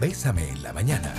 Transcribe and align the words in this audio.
Bésame 0.00 0.48
en 0.48 0.62
la 0.62 0.72
mañana. 0.72 1.14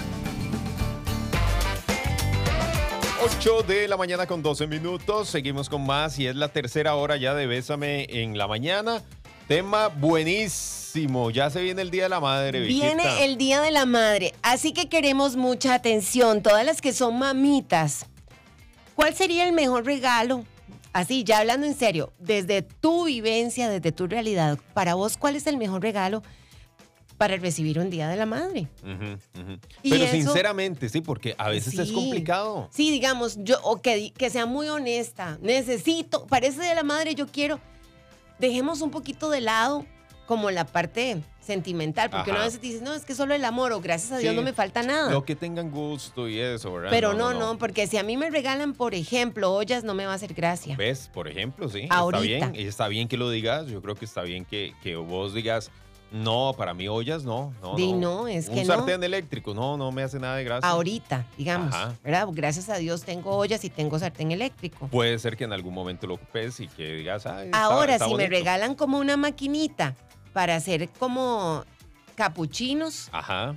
8 3.24 3.64
de 3.64 3.88
la 3.88 3.98
mañana 3.98 4.28
con 4.28 4.44
12 4.44 4.68
minutos. 4.68 5.30
Seguimos 5.30 5.70
con 5.70 5.86
más 5.86 6.20
y 6.20 6.28
es 6.28 6.36
la 6.36 6.50
tercera 6.50 6.96
hora 6.96 7.16
ya 7.18 7.34
de 7.34 7.48
Bésame 7.48 8.06
en 8.10 8.38
la 8.38 8.48
mañana. 8.48 9.02
Tema 9.48 9.88
buenísimo. 9.88 11.32
Ya 11.32 11.50
se 11.50 11.62
viene 11.62 11.82
el 11.82 11.90
Día 11.90 12.04
de 12.04 12.10
la 12.10 12.20
Madre. 12.20 12.60
Viquita. 12.60 12.86
Viene 12.86 13.26
el 13.26 13.38
Día 13.38 13.62
de 13.62 13.72
la 13.72 13.86
Madre, 13.86 14.34
así 14.42 14.74
que 14.74 14.90
queremos 14.90 15.36
mucha 15.38 15.74
atención, 15.74 16.44
todas 16.44 16.66
las 16.66 16.82
que 16.82 16.94
son 16.94 17.18
mamitas. 17.18 18.06
¿Cuál 18.96 19.16
sería 19.16 19.48
el 19.48 19.54
mejor 19.54 19.86
regalo? 19.86 20.44
Así, 20.94 21.24
ya 21.24 21.40
hablando 21.40 21.66
en 21.66 21.76
serio, 21.76 22.14
desde 22.20 22.62
tu 22.62 23.06
vivencia, 23.06 23.70
desde 23.70 23.92
tu 23.92 24.08
realidad, 24.08 24.58
para 24.74 24.96
vos, 24.96 25.18
¿cuál 25.18 25.36
es 25.36 25.48
el 25.48 25.58
mejor 25.58 25.82
regalo 25.82 26.24
para 27.18 27.38
recibir 27.38 27.80
un 27.80 27.90
Día 27.90 28.08
de 28.10 28.16
la 28.18 28.26
Madre? 28.26 28.68
Pero 28.84 29.96
eso- 30.04 30.12
sinceramente, 30.12 30.90
sí, 30.90 31.02
porque 31.02 31.36
a 31.38 31.50
veces 31.50 31.78
es 31.80 31.92
complicado. 31.92 32.70
Sí, 32.72 32.92
digamos, 32.92 33.38
yo, 33.44 33.58
o 33.64 33.82
que, 33.82 34.12
que 34.12 34.30
sea 34.30 34.46
muy 34.46 34.68
honesta. 34.70 35.38
Necesito, 35.42 36.26
Día 36.28 36.64
de 36.64 36.76
la 36.76 36.84
Madre 36.84 37.16
yo 37.16 37.28
quiero. 37.28 37.60
Dejemos 38.40 38.82
un 38.82 38.92
poquito 38.92 39.30
de 39.30 39.42
lado 39.42 39.86
como 40.28 40.50
la 40.52 40.66
parte 40.66 41.22
sentimental, 41.40 42.10
porque 42.10 42.32
Ajá. 42.32 42.40
una 42.40 42.46
vez 42.46 42.56
te 42.60 42.66
dices, 42.66 42.82
no, 42.82 42.96
es 42.96 43.06
que 43.06 43.14
solo 43.14 43.36
el 43.36 43.46
amor, 43.46 43.72
o 43.72 43.80
gracias 43.80 44.12
a 44.12 44.18
Dios 44.18 44.32
Sí. 44.32 44.36
no 44.36 44.42
me 44.42 44.52
falta 44.54 44.82
nada. 44.82 45.12
Lo 45.12 45.24
que 45.24 45.36
tengan 45.36 45.70
gusto 45.70 46.28
y 46.28 46.40
eso, 46.40 46.74
¿verdad? 46.74 46.90
Pero 46.90 47.14
no, 47.14 47.36
no, 47.36 47.60
porque 47.60 47.86
si 47.86 47.98
a 47.98 48.04
mí 48.04 48.18
me 48.18 48.32
regalan, 48.32 48.74
por 48.74 48.96
ejemplo, 48.96 49.54
ollas, 49.54 49.84
no 49.84 49.94
me 49.94 50.06
va 50.08 50.14
a 50.14 50.16
hacer 50.16 50.34
gracia. 50.34 50.76
¿Ves? 50.76 51.12
Por 51.14 51.28
ejemplo, 51.28 51.70
sí. 51.70 51.88
Ahorita. 51.92 52.24
Está 52.34 52.50
bien. 52.50 52.68
Está 52.68 52.88
bien 52.88 53.08
que 53.08 53.18
lo 53.18 53.30
digas. 53.30 53.68
Yo 53.68 53.82
creo 53.84 53.94
que 53.94 54.06
está 54.06 54.24
bien 54.24 54.44
que, 54.46 54.74
que 54.82 54.96
vos 54.96 55.36
digas, 55.36 55.70
no, 56.16 56.54
para 56.58 56.74
mí 56.74 56.88
ollas 56.88 57.24
no. 57.24 57.54
no 57.62 57.76
Di, 57.76 57.92
no, 57.94 58.28
es 58.28 58.48
Un 58.48 58.56
que 58.56 58.64
no. 58.64 58.74
sartén 58.76 59.04
eléctrico, 59.04 59.54
no, 59.54 59.76
no 59.78 59.92
me 59.92 60.02
hace 60.04 60.20
nada 60.20 60.38
de 60.38 60.44
gracia. 60.46 60.70
Ahorita, 60.70 61.26
digamos, 61.38 61.74
Ajá. 61.74 61.94
¿verdad? 62.04 62.28
Gracias 62.32 62.70
a 62.70 62.78
Dios 62.78 63.04
tengo 63.04 63.36
ollas 63.36 63.64
y 63.66 63.70
tengo 63.70 64.00
sartén 64.00 64.32
eléctrico. 64.32 64.88
Puede 64.88 65.20
ser 65.20 65.36
que 65.36 65.44
en 65.44 65.54
algún 65.54 65.74
momento 65.74 66.08
lo 66.08 66.14
ocupes 66.16 66.60
y 66.60 66.68
que 66.68 66.94
digas, 66.96 67.26
ay, 67.26 67.48
está- 67.48 67.64
Ahora, 67.66 67.94
está 67.94 68.06
si 68.06 68.12
me 68.12 68.24
bonito". 68.24 68.30
regalan 68.32 68.76
como 68.76 68.98
una 68.98 69.18
maquinita 69.18 69.96
para 70.34 70.56
hacer 70.56 70.90
como 71.00 71.64
capuchinos, 72.16 73.10
Ajá. 73.12 73.56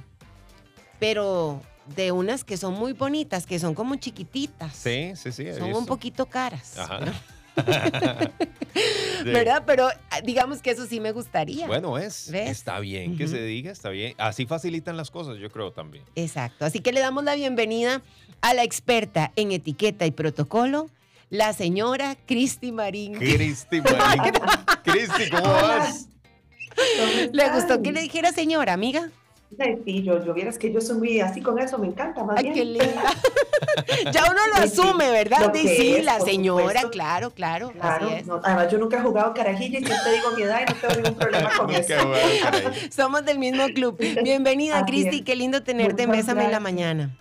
pero 0.99 1.61
de 1.95 2.13
unas 2.13 2.45
que 2.45 2.57
son 2.57 2.75
muy 2.75 2.93
bonitas, 2.93 3.47
que 3.47 3.59
son 3.59 3.75
como 3.75 3.95
chiquititas. 3.97 4.75
Sí, 4.77 5.13
sí, 5.15 5.33
sí. 5.33 5.47
Son 5.55 5.65
visto. 5.65 5.79
un 5.79 5.87
poquito 5.87 6.27
caras. 6.27 6.77
Ajá. 6.79 7.01
¿no? 7.01 7.13
Sí. 8.75 9.25
¿Verdad? 9.25 9.65
Pero 9.67 9.89
ah, 9.89 10.21
digamos 10.23 10.63
que 10.63 10.71
eso 10.71 10.87
sí 10.87 11.01
me 11.01 11.11
gustaría. 11.11 11.67
Bueno, 11.67 11.99
es. 11.99 12.31
¿Ves? 12.31 12.51
Está 12.51 12.79
bien 12.79 13.17
que 13.17 13.25
Ujú. 13.25 13.33
se 13.35 13.43
diga, 13.43 13.73
está 13.73 13.89
bien. 13.89 14.15
Así 14.19 14.47
facilitan 14.47 14.97
las 14.97 15.11
cosas, 15.11 15.39
yo 15.39 15.51
creo 15.51 15.73
también. 15.73 16.05
Exacto. 16.15 16.65
Así 16.65 16.79
que 16.79 16.93
le 16.93 17.01
damos 17.01 17.25
la 17.25 17.35
bienvenida 17.35 18.03
a 18.41 18.55
la 18.55 18.63
experta 18.63 19.33
en 19.35 19.51
etiqueta 19.51 20.07
y 20.07 20.13
protocolo, 20.13 20.89
la 21.31 21.53
señora 21.53 22.17
Cristi 22.27 22.71
Marín. 22.71 23.15
Cristi, 23.15 23.81
Marín. 23.83 24.33
Cristi, 24.85 25.29
¿cómo 25.31 25.53
vas? 25.53 26.07
¿Le 27.33 27.49
gustó 27.51 27.83
que 27.83 27.91
le 27.91 28.01
dijera 28.01 28.31
señora, 28.33 28.73
amiga? 28.73 29.11
Sí, 29.85 30.03
yo, 30.03 30.25
yo 30.25 30.35
vieras 30.35 30.59
que 30.59 30.73
yo 30.73 30.81
soy 30.81 30.99
muy 30.99 31.21
así 31.21 31.41
con 31.41 31.59
eso, 31.59 31.79
me 31.79 31.87
encanta 31.87 32.23
más 32.23 32.37
Ay, 32.39 32.45
bien. 32.45 32.55
qué 32.55 32.65
linda. 32.65 33.03
ya 34.13 34.25
uno 34.31 34.41
lo 34.55 34.57
sí. 34.57 34.81
asume, 34.81 35.11
¿verdad? 35.11 35.47
Lo 35.47 35.55
Sí, 35.55 35.67
sí, 35.69 35.95
es, 35.97 36.05
la 36.05 36.21
señora, 36.21 36.83
claro, 36.91 37.31
claro. 37.31 37.73
Claro, 37.73 38.07
Así 38.07 38.15
es. 38.17 38.27
no, 38.27 38.41
además 38.45 38.71
yo 38.71 38.79
nunca 38.79 38.99
he 38.99 39.01
jugado 39.01 39.35
carajilla 39.35 39.79
y 39.79 39.85
siempre 39.85 40.13
digo 40.13 40.31
mi 40.37 40.43
edad 40.43 40.61
y 40.61 40.73
no 40.73 40.79
tengo 40.79 40.95
ningún 41.03 41.19
problema 41.19 41.51
con 41.57 41.71
eso. 41.71 41.95
Somos 42.91 43.25
del 43.25 43.39
mismo 43.39 43.67
club. 43.69 43.99
Bienvenida, 44.23 44.85
Cristi. 44.85 45.23
Qué 45.23 45.37
lindo 45.37 45.63
tenerte 45.63 46.03
en 46.03 46.11
Muchas 46.11 46.27
Bésame 46.27 46.45
en 46.45 46.53
la 46.53 46.61
mañana. 46.61 47.17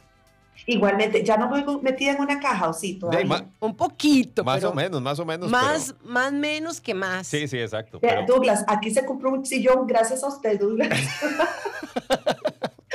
Igualmente, 0.66 1.24
ya 1.24 1.38
no 1.38 1.50
me 1.50 1.64
voy 1.64 1.80
metida 1.82 2.12
en 2.12 2.22
una 2.22 2.40
caja, 2.40 2.70
¿o 2.70 2.74
sí? 2.74 2.96
Todavía. 2.96 3.46
Un 3.60 3.76
poquito, 3.76 4.44
más 4.44 4.58
pero 4.60 4.70
o 4.72 4.74
menos, 4.74 5.02
más 5.02 5.20
o 5.20 5.26
menos. 5.26 5.50
Más, 5.50 5.94
pero- 5.94 6.10
más 6.12 6.34
menos 6.34 6.82
que 6.82 6.94
más. 6.94 7.28
Sí, 7.28 7.48
sí, 7.48 7.58
exacto. 7.60 8.00
Pero 8.00 8.26
Douglas, 8.26 8.66
aquí 8.68 8.90
se 8.92 9.06
compró 9.06 9.32
un 9.32 9.46
sillón 9.46 9.86
gracias 9.88 10.24
a 10.24 10.28
usted, 10.28 10.60
Douglas. 10.60 10.90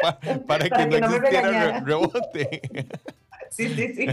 pa- 0.03 0.19
para, 0.21 0.41
para 0.47 0.65
que, 0.69 0.89
que 0.91 1.01
no 1.01 1.07
no 1.09 1.11
me 1.11 1.17
existiera 1.17 1.51
re- 1.51 1.81
rebote. 1.81 2.61
sí, 3.51 3.69
sí, 3.75 3.95
sí. 3.95 4.07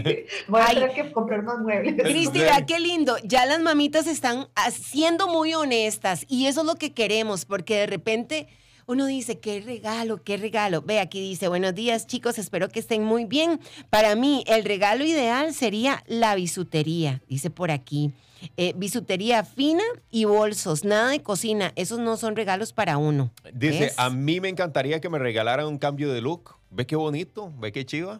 Voy 0.48 0.60
a 0.60 0.66
Ay. 0.68 0.74
tener 0.76 0.92
que 0.92 1.12
comprar 1.12 1.42
más 1.42 1.58
muebles. 1.58 1.94
Cristi, 2.02 2.40
vea 2.40 2.64
qué 2.66 2.78
lindo. 2.80 3.16
Ya 3.24 3.46
las 3.46 3.60
mamitas 3.60 4.06
están 4.06 4.48
siendo 4.72 5.28
muy 5.28 5.54
honestas 5.54 6.24
y 6.28 6.46
eso 6.46 6.60
es 6.60 6.66
lo 6.66 6.76
que 6.76 6.92
queremos, 6.92 7.44
porque 7.44 7.76
de 7.78 7.86
repente 7.86 8.48
uno 8.86 9.06
dice, 9.06 9.38
qué 9.38 9.60
regalo, 9.60 10.22
qué 10.22 10.36
regalo. 10.36 10.82
Ve, 10.82 11.00
aquí 11.00 11.20
dice, 11.20 11.48
buenos 11.48 11.74
días 11.74 12.06
chicos, 12.06 12.38
espero 12.38 12.68
que 12.68 12.80
estén 12.80 13.04
muy 13.04 13.24
bien. 13.24 13.60
Para 13.90 14.14
mí, 14.14 14.44
el 14.46 14.64
regalo 14.64 15.04
ideal 15.04 15.54
sería 15.54 16.02
la 16.06 16.34
bisutería, 16.34 17.22
dice 17.28 17.50
por 17.50 17.70
aquí. 17.70 18.12
Eh, 18.56 18.72
bisutería 18.76 19.44
fina 19.44 19.84
y 20.10 20.24
bolsos, 20.24 20.84
nada 20.84 21.10
de 21.10 21.22
cocina. 21.22 21.72
Esos 21.76 21.98
no 21.98 22.16
son 22.16 22.36
regalos 22.36 22.72
para 22.72 22.96
uno. 22.96 23.30
Dice, 23.52 23.80
¿Ves? 23.80 23.98
a 23.98 24.10
mí 24.10 24.40
me 24.40 24.48
encantaría 24.48 25.00
que 25.00 25.08
me 25.08 25.18
regalaran 25.18 25.66
un 25.66 25.78
cambio 25.78 26.12
de 26.12 26.20
look. 26.20 26.56
Ve 26.72 26.86
qué 26.86 26.94
bonito, 26.94 27.52
ve 27.58 27.72
qué 27.72 27.84
chiva. 27.84 28.18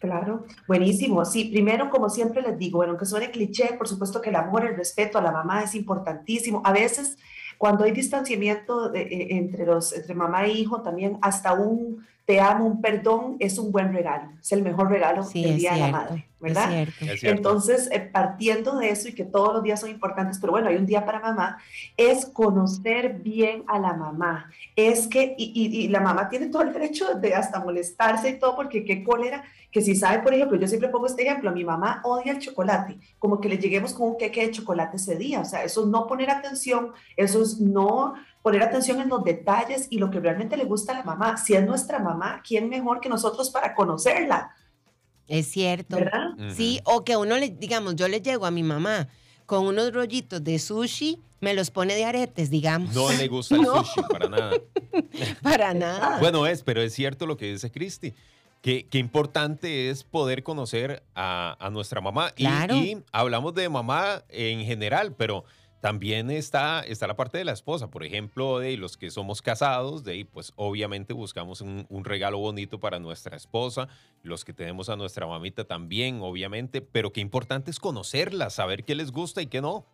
Claro, 0.00 0.46
buenísimo. 0.66 1.26
Sí, 1.26 1.44
primero, 1.44 1.90
como 1.90 2.08
siempre 2.08 2.40
les 2.40 2.58
digo, 2.58 2.78
bueno, 2.78 2.92
aunque 2.92 3.04
suene 3.04 3.30
cliché, 3.30 3.74
por 3.76 3.86
supuesto 3.86 4.22
que 4.22 4.30
el 4.30 4.36
amor, 4.36 4.64
el 4.64 4.76
respeto 4.76 5.18
a 5.18 5.22
la 5.22 5.30
mamá 5.30 5.62
es 5.62 5.74
importantísimo. 5.74 6.62
A 6.64 6.72
veces, 6.72 7.18
cuando 7.58 7.84
hay 7.84 7.92
distanciamiento 7.92 8.88
de- 8.90 9.02
eh, 9.02 9.28
entre, 9.36 9.66
los, 9.66 9.92
entre 9.92 10.14
mamá 10.14 10.44
e 10.46 10.52
hijo, 10.52 10.82
también 10.82 11.18
hasta 11.22 11.54
un 11.54 12.06
te 12.26 12.40
amo, 12.40 12.66
un 12.66 12.80
perdón 12.82 13.36
es 13.38 13.56
un 13.58 13.70
buen 13.72 13.92
regalo. 13.92 14.30
Es 14.40 14.50
el 14.52 14.62
mejor 14.62 14.90
regalo 14.90 15.22
Sí, 15.22 15.42
del 15.44 15.58
Día 15.58 15.72
de 15.74 15.78
la 15.78 15.86
cierto, 15.86 15.98
Madre, 16.04 16.26
es 16.28 16.40
¿verdad? 16.40 16.68
cierto. 16.70 17.04
Es 17.04 17.20
cierto. 17.20 17.36
Entonces, 17.38 17.88
eh, 17.92 18.00
partiendo 18.00 18.76
de 18.78 18.90
eso 18.90 19.08
y 19.08 19.14
que 19.14 19.24
todos 19.24 19.54
los 19.54 19.62
días 19.62 19.78
son 19.80 19.90
importantes, 19.90 20.38
pero 20.40 20.50
bueno, 20.52 20.68
hay 20.68 20.76
un 20.76 20.86
día 20.86 21.04
para 21.06 21.20
mamá, 21.20 21.58
es 21.96 22.26
conocer 22.26 23.14
bien 23.20 23.62
a 23.68 23.78
la 23.78 23.92
mamá. 23.92 24.50
Es 24.74 25.06
que, 25.06 25.34
y, 25.38 25.52
y- 25.54 25.84
y 25.84 25.88
la 25.88 26.00
mamá 26.00 26.28
tiene 26.28 26.48
todo 26.48 26.62
el 26.62 26.72
derecho 26.72 27.14
de 27.14 27.34
hasta 27.34 27.60
molestarse 27.60 28.30
y 28.30 28.38
todo, 28.40 28.56
porque 28.56 28.84
qué 28.84 29.04
cólera, 29.04 29.44
que 29.70 29.80
si 29.82 29.94
sabe, 29.94 30.20
por 30.20 30.34
ejemplo, 30.34 30.58
yo 30.58 30.66
siempre 30.66 30.88
pongo 30.88 31.06
este 31.06 31.22
ejemplo, 31.22 31.52
mi 31.52 31.64
mamá 31.64 32.00
odia 32.02 32.32
el 32.32 32.38
chocolate, 32.40 32.96
como 33.20 33.40
que 33.40 33.48
le 33.48 33.58
lleguemos 33.58 33.92
con 33.92 34.08
un 34.08 34.16
queque 34.18 34.46
de 34.46 34.50
chocolate 34.50 34.96
ese 34.96 35.16
día, 35.16 35.40
o 35.40 35.44
sea, 35.44 35.62
eso 35.64 35.82
es 35.82 35.86
no 35.88 36.06
poner 36.06 36.30
atención, 36.30 36.92
eso 37.16 37.42
es 37.42 37.60
no 37.60 38.14
poner 38.46 38.62
atención 38.62 39.00
en 39.00 39.08
los 39.08 39.24
detalles 39.24 39.88
y 39.90 39.98
lo 39.98 40.08
que 40.08 40.20
realmente 40.20 40.56
le 40.56 40.66
gusta 40.66 40.92
a 40.92 40.98
la 40.98 41.02
mamá. 41.02 41.36
Si 41.36 41.54
es 41.54 41.66
nuestra 41.66 41.98
mamá, 41.98 42.42
¿quién 42.46 42.68
mejor 42.68 43.00
que 43.00 43.08
nosotros 43.08 43.50
para 43.50 43.74
conocerla? 43.74 44.54
Es 45.26 45.48
cierto. 45.48 45.96
¿Verdad? 45.96 46.28
Sí, 46.54 46.80
o 46.84 47.02
que 47.02 47.16
uno 47.16 47.36
le, 47.38 47.50
digamos, 47.50 47.96
yo 47.96 48.06
le 48.06 48.20
llego 48.20 48.46
a 48.46 48.52
mi 48.52 48.62
mamá 48.62 49.08
con 49.46 49.66
unos 49.66 49.92
rollitos 49.92 50.44
de 50.44 50.60
sushi, 50.60 51.18
me 51.40 51.54
los 51.54 51.72
pone 51.72 51.96
de 51.96 52.04
aretes, 52.04 52.48
digamos. 52.48 52.94
No 52.94 53.10
le 53.10 53.26
gusta 53.26 53.56
el 53.56 53.62
No. 53.62 53.82
sushi 53.82 54.02
para 54.08 54.28
nada. 54.28 54.52
Para 55.42 55.74
nada. 55.74 56.20
Bueno, 56.20 56.46
es, 56.46 56.62
pero 56.62 56.80
es 56.82 56.94
cierto 56.94 57.26
lo 57.26 57.36
que 57.36 57.46
dice 57.50 57.72
Cristi. 57.72 58.14
Que, 58.62 58.86
que 58.86 58.98
importante 58.98 59.90
es 59.90 60.04
poder 60.04 60.44
conocer 60.44 61.02
a, 61.16 61.56
a 61.58 61.68
nuestra 61.70 62.00
mamá. 62.00 62.30
Y, 62.36 62.46
hablamos 63.10 63.54
de 63.54 63.68
mamá 63.68 64.22
en 64.28 64.64
general, 64.64 65.16
pero 65.16 65.44
también 65.80 66.30
está, 66.30 66.80
está 66.80 67.06
la 67.06 67.16
parte 67.16 67.38
de 67.38 67.44
la 67.44 67.52
esposa. 67.52 67.88
Por 67.90 68.04
ejemplo, 68.04 68.58
de 68.58 68.76
los 68.76 68.96
que 68.96 69.10
somos 69.10 69.42
casados, 69.42 70.04
de 70.04 70.26
pues 70.30 70.52
obviamente 70.56 71.12
buscamos 71.12 71.60
un, 71.60 71.86
un 71.88 72.04
regalo 72.04 72.38
bonito 72.38 72.80
para 72.80 72.98
nuestra 72.98 73.36
esposa. 73.36 73.88
Los 74.22 74.44
que 74.44 74.52
tenemos 74.52 74.88
a 74.88 74.96
nuestra 74.96 75.26
mamita 75.26 75.64
también, 75.64 76.20
obviamente. 76.22 76.80
Pero 76.80 77.12
qué 77.12 77.20
importante 77.20 77.70
es 77.70 77.78
conocerla, 77.78 78.50
saber 78.50 78.84
qué 78.84 78.94
les 78.94 79.12
gusta 79.12 79.42
y 79.42 79.46
qué 79.46 79.60
no. 79.60 79.84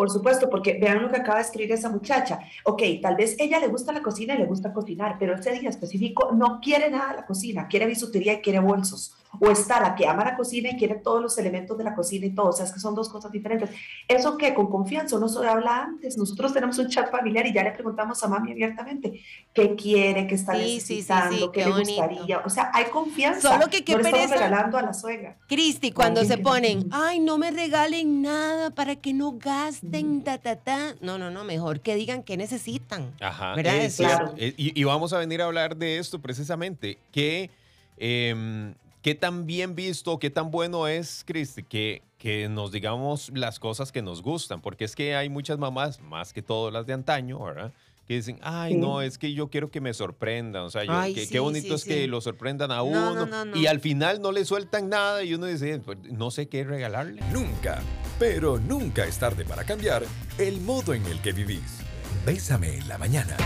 Por 0.00 0.08
supuesto, 0.08 0.48
porque 0.48 0.78
vean 0.80 1.02
lo 1.02 1.10
que 1.10 1.18
acaba 1.18 1.36
de 1.36 1.44
escribir 1.44 1.72
esa 1.72 1.90
muchacha. 1.90 2.40
Ok, 2.64 2.82
tal 3.02 3.16
vez 3.16 3.36
ella 3.38 3.60
le 3.60 3.68
gusta 3.68 3.92
la 3.92 4.00
cocina 4.00 4.34
y 4.34 4.38
le 4.38 4.46
gusta 4.46 4.72
cocinar, 4.72 5.16
pero 5.18 5.34
ese 5.34 5.52
día 5.52 5.68
específico 5.68 6.30
no 6.32 6.58
quiere 6.62 6.88
nada 6.88 7.10
de 7.10 7.16
la 7.16 7.26
cocina, 7.26 7.68
quiere 7.68 7.84
bisutería 7.84 8.32
y 8.32 8.40
quiere 8.40 8.60
bolsos. 8.60 9.14
O 9.38 9.50
está 9.50 9.80
la 9.80 9.94
que 9.94 10.06
ama 10.06 10.24
la 10.24 10.36
cocina 10.36 10.70
y 10.70 10.76
quiere 10.76 10.96
todos 10.96 11.22
los 11.22 11.38
elementos 11.38 11.78
de 11.78 11.84
la 11.84 11.94
cocina 11.94 12.26
y 12.26 12.30
todo. 12.34 12.48
O 12.48 12.52
sea, 12.52 12.64
es 12.66 12.72
que 12.72 12.80
son 12.80 12.94
dos 12.94 13.08
cosas 13.08 13.30
diferentes. 13.30 13.70
Eso 14.08 14.36
que 14.36 14.52
con 14.54 14.68
confianza 14.68 15.16
uno 15.16 15.28
se 15.28 15.46
habla 15.46 15.84
antes. 15.84 16.16
Nosotros 16.18 16.52
tenemos 16.52 16.76
un 16.78 16.88
chat 16.88 17.10
familiar 17.10 17.46
y 17.46 17.52
ya 17.52 17.62
le 17.62 17.70
preguntamos 17.70 18.22
a 18.24 18.28
mami 18.28 18.52
abiertamente 18.52 19.20
qué 19.54 19.76
quiere, 19.76 20.26
qué 20.26 20.34
está 20.34 20.54
Sí, 20.54 20.58
sí, 20.58 20.80
sí, 20.80 20.94
necesitando, 20.94 21.36
sí, 21.36 21.50
qué 21.52 21.60
qué 21.62 21.66
le 21.66 21.78
gustaría. 21.78 22.38
O 22.44 22.50
sea, 22.50 22.70
hay 22.74 22.86
confianza. 22.86 23.52
Solo 23.52 23.68
que 23.70 23.84
qué 23.84 23.92
no 23.92 23.98
le 23.98 24.08
estamos 24.08 24.26
pereza. 24.30 24.46
regalando 24.46 24.78
a 24.78 24.82
la 24.82 24.94
suegra. 24.94 25.36
Cristi, 25.46 25.92
cuando 25.92 26.24
se 26.24 26.38
ponen, 26.38 26.88
ay, 26.90 27.20
no 27.20 27.38
me 27.38 27.50
regalen 27.50 28.22
nada 28.22 28.70
para 28.70 28.96
que 28.96 29.12
no 29.12 29.32
gasten, 29.38 30.22
ta, 30.24 30.38
ta, 30.38 30.56
ta. 30.56 30.94
No, 31.00 31.18
no, 31.18 31.30
no, 31.30 31.44
mejor 31.44 31.80
que 31.80 31.94
digan 31.94 32.22
qué 32.22 32.36
necesitan. 32.36 33.12
Ajá, 33.20 33.54
¿Verdad? 33.54 33.76
es 33.76 33.96
claro. 33.96 34.34
Y, 34.36 34.78
y 34.78 34.84
vamos 34.84 35.12
a 35.12 35.18
venir 35.18 35.40
a 35.40 35.44
hablar 35.46 35.76
de 35.76 35.98
esto 35.98 36.18
precisamente. 36.18 36.98
¿Qué, 37.12 37.50
em, 37.98 38.74
qué 39.02 39.14
tan 39.14 39.46
bien 39.46 39.74
visto, 39.74 40.18
qué 40.18 40.30
tan 40.30 40.50
bueno 40.50 40.86
es, 40.86 41.24
Cristi, 41.26 41.62
que, 41.62 42.02
que 42.18 42.48
nos 42.48 42.72
digamos 42.72 43.30
las 43.34 43.58
cosas 43.58 43.92
que 43.92 44.02
nos 44.02 44.22
gustan? 44.22 44.60
Porque 44.60 44.84
es 44.84 44.94
que 44.94 45.16
hay 45.16 45.28
muchas 45.28 45.58
mamás, 45.58 46.00
más 46.00 46.32
que 46.32 46.42
todas 46.42 46.72
las 46.72 46.86
de 46.86 46.92
antaño, 46.92 47.42
¿verdad? 47.42 47.72
que 48.10 48.16
dicen, 48.16 48.40
ay, 48.42 48.74
no, 48.74 49.02
es 49.02 49.18
que 49.18 49.34
yo 49.34 49.50
quiero 49.50 49.70
que 49.70 49.80
me 49.80 49.94
sorprendan. 49.94 50.64
O 50.64 50.70
sea, 50.70 50.82
yo, 50.82 51.14
qué, 51.30 51.38
bonito 51.38 51.76
es 51.76 51.84
que 51.84 52.08
lo 52.08 52.20
sorprendan 52.20 52.72
a 52.72 52.82
uno. 52.82 53.28
y 53.54 53.66
al 53.66 53.78
final 53.78 54.20
no 54.20 54.32
le 54.32 54.44
sueltan 54.44 54.88
nada 54.88 55.22
y 55.22 55.34
uno 55.34 55.46
dice, 55.46 55.78
pues, 55.78 55.96
no 56.10 56.32
sé 56.32 56.48
qué 56.48 56.64
regalarle. 56.64 57.22
Nunca, 57.32 57.80
pero 58.18 58.58
nunca 58.58 59.04
es 59.04 59.16
tarde 59.16 59.44
para 59.44 59.62
cambiar 59.62 60.02
el 60.38 60.60
modo 60.60 60.92
en 60.92 61.06
el 61.06 61.22
que 61.22 61.32
vivís. 61.32 61.82
Bésame 62.26 62.78
en 62.78 62.88
la 62.88 62.98
mañana. 62.98 63.36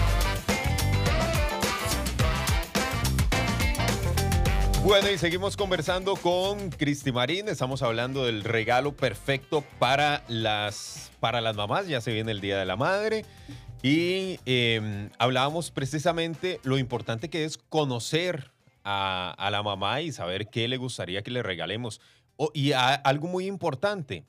Bueno, 4.85 5.11
y 5.11 5.17
seguimos 5.17 5.57
conversando 5.57 6.15
con 6.15 6.69
Cristi 6.69 7.11
Marín. 7.11 7.49
Estamos 7.49 7.81
hablando 7.81 8.27
del 8.27 8.45
regalo 8.45 8.95
perfecto 8.95 9.65
para 9.79 10.23
las, 10.29 11.11
para 11.21 11.41
las 11.41 11.57
mamás. 11.57 11.89
Ya 11.89 12.03
se 12.03 12.13
viene 12.13 12.33
el 12.33 12.43
Día 12.43 12.59
de 12.59 12.67
la 12.67 12.77
Madre. 12.77 13.25
Y 13.83 14.39
em, 14.45 15.09
hablábamos 15.19 15.71
precisamente 15.71 16.61
lo 16.65 16.77
importante 16.77 17.31
que 17.31 17.47
es 17.47 17.57
conocer 17.57 18.53
a, 18.85 19.49
la 19.51 19.63
mamá 19.63 20.03
y 20.03 20.13
saber 20.13 20.49
qué 20.49 20.69
le 20.69 20.77
gustaría 20.77 21.23
que 21.23 21.31
le 21.31 21.43
regalemos. 21.43 22.03
y 22.53 22.73
algo 22.73 23.27
muy 23.27 23.47
importante, 23.47 24.27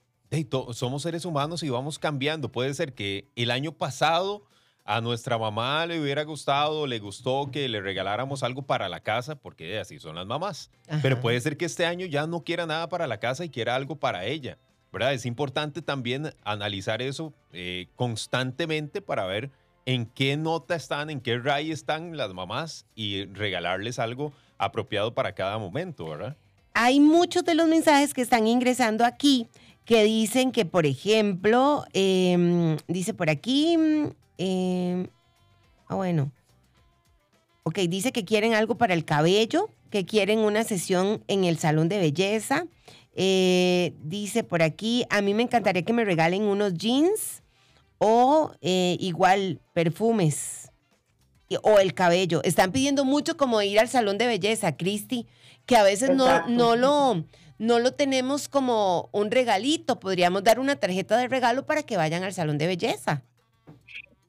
somos 0.72 1.02
seres 1.02 1.26
humanos 1.26 1.64
y 1.64 1.70
vamos 1.70 2.00
cambiando. 2.00 2.50
Puede 2.50 2.74
ser 2.76 2.94
que 2.94 3.28
el 3.36 3.52
año 3.52 3.74
pasado 3.74 4.46
a 4.86 5.02
nuestra 5.02 5.38
mamá 5.38 5.86
le 5.88 6.00
hubiera 6.00 6.24
gustado, 6.24 6.86
le 6.86 7.00
gustó 7.00 7.50
que 7.52 7.68
le 7.68 7.82
regaláramos 7.82 8.44
algo 8.44 8.62
para 8.62 8.88
la 8.88 9.00
casa, 9.02 9.36
porque 9.36 9.80
así 9.80 10.00
son 10.00 10.16
las 10.16 10.28
mamás. 10.28 10.70
Pero 11.02 11.20
puede 11.20 11.42
ser 11.42 11.58
que 11.58 11.66
este 11.66 11.86
año 11.88 12.06
ya 12.06 12.28
no 12.28 12.44
quiera 12.44 12.68
nada 12.68 12.88
para 12.88 13.08
la 13.08 13.20
casa 13.20 13.44
y 13.44 13.50
quiera 13.50 13.76
algo 13.76 13.96
para 13.96 14.26
ella. 14.26 14.58
¿verdad? 14.94 15.14
Es 15.14 15.26
importante 15.26 15.82
también 15.82 16.34
analizar 16.46 17.02
eso 17.02 17.34
eh, 17.52 17.88
constantemente 17.98 19.02
para 19.02 19.26
ver 19.26 19.52
en 19.86 20.06
qué 20.06 20.38
nota 20.38 20.76
están, 20.76 21.10
en 21.10 21.20
qué 21.20 21.38
ray 21.38 21.72
están 21.72 22.16
las 22.16 22.34
mamás 22.34 22.86
y 22.96 23.26
regalarles 23.26 24.00
algo 24.00 24.32
apropiado 24.58 25.14
para 25.14 25.34
cada 25.34 25.58
momento, 25.58 26.08
¿verdad? 26.08 26.38
Hay 26.74 27.02
muchos 27.02 27.44
de 27.44 27.56
los 27.56 27.68
mensajes 27.68 28.14
que 28.14 28.22
están 28.22 28.48
ingresando 28.48 29.04
aquí 29.04 29.50
que 29.84 30.04
dicen 30.04 30.54
que, 30.54 30.66
por 30.66 30.86
ejemplo, 30.86 31.84
em, 31.94 32.78
dice 32.88 33.14
por 33.14 33.30
aquí, 33.30 33.78
Ah, 34.40 35.96
bueno. 35.96 36.32
Ok, 37.64 37.80
dice 37.90 38.12
que 38.12 38.26
quieren 38.26 38.54
algo 38.54 38.78
para 38.78 38.94
el 38.94 39.06
cabello, 39.06 39.70
que 39.90 40.06
quieren 40.06 40.40
una 40.40 40.64
sesión 40.64 41.24
en 41.28 41.46
el 41.46 41.58
salón 41.58 41.90
de 41.90 41.98
belleza. 41.98 42.68
Eh, 43.16 43.94
dice 44.04 44.44
por 44.44 44.62
aquí, 44.62 45.06
a 45.10 45.22
mí 45.22 45.34
me 45.34 45.44
encantaría 45.44 45.84
que 45.84 45.94
me 45.94 46.04
regalen 46.04 46.44
unos 46.44 46.74
jeans 46.74 47.44
o 47.98 48.52
eh, 48.62 48.98
igual 49.00 49.62
perfumes 49.74 50.70
o 51.64 51.80
el 51.80 51.94
cabello. 51.94 52.42
Están 52.44 52.72
pidiendo 52.72 53.06
mucho 53.06 53.38
como 53.38 53.62
ir 53.62 53.80
al 53.80 53.88
salón 53.88 54.18
de 54.18 54.28
belleza, 54.28 54.76
Cristi, 54.76 55.28
que 55.66 55.78
a 55.78 55.84
veces 55.84 56.10
no, 56.12 56.48
no, 56.48 56.76
lo, 56.76 57.24
no 57.58 57.80
lo 57.80 57.94
tenemos 57.94 58.50
como 58.50 59.10
un 59.12 59.32
regalito. 59.32 60.00
Podríamos 60.00 60.44
dar 60.44 60.60
una 60.60 60.76
tarjeta 60.76 61.18
de 61.18 61.28
regalo 61.28 61.66
para 61.66 61.84
que 61.84 61.98
vayan 61.98 62.24
al 62.24 62.34
salón 62.34 62.58
de 62.58 62.68
belleza. 62.68 63.24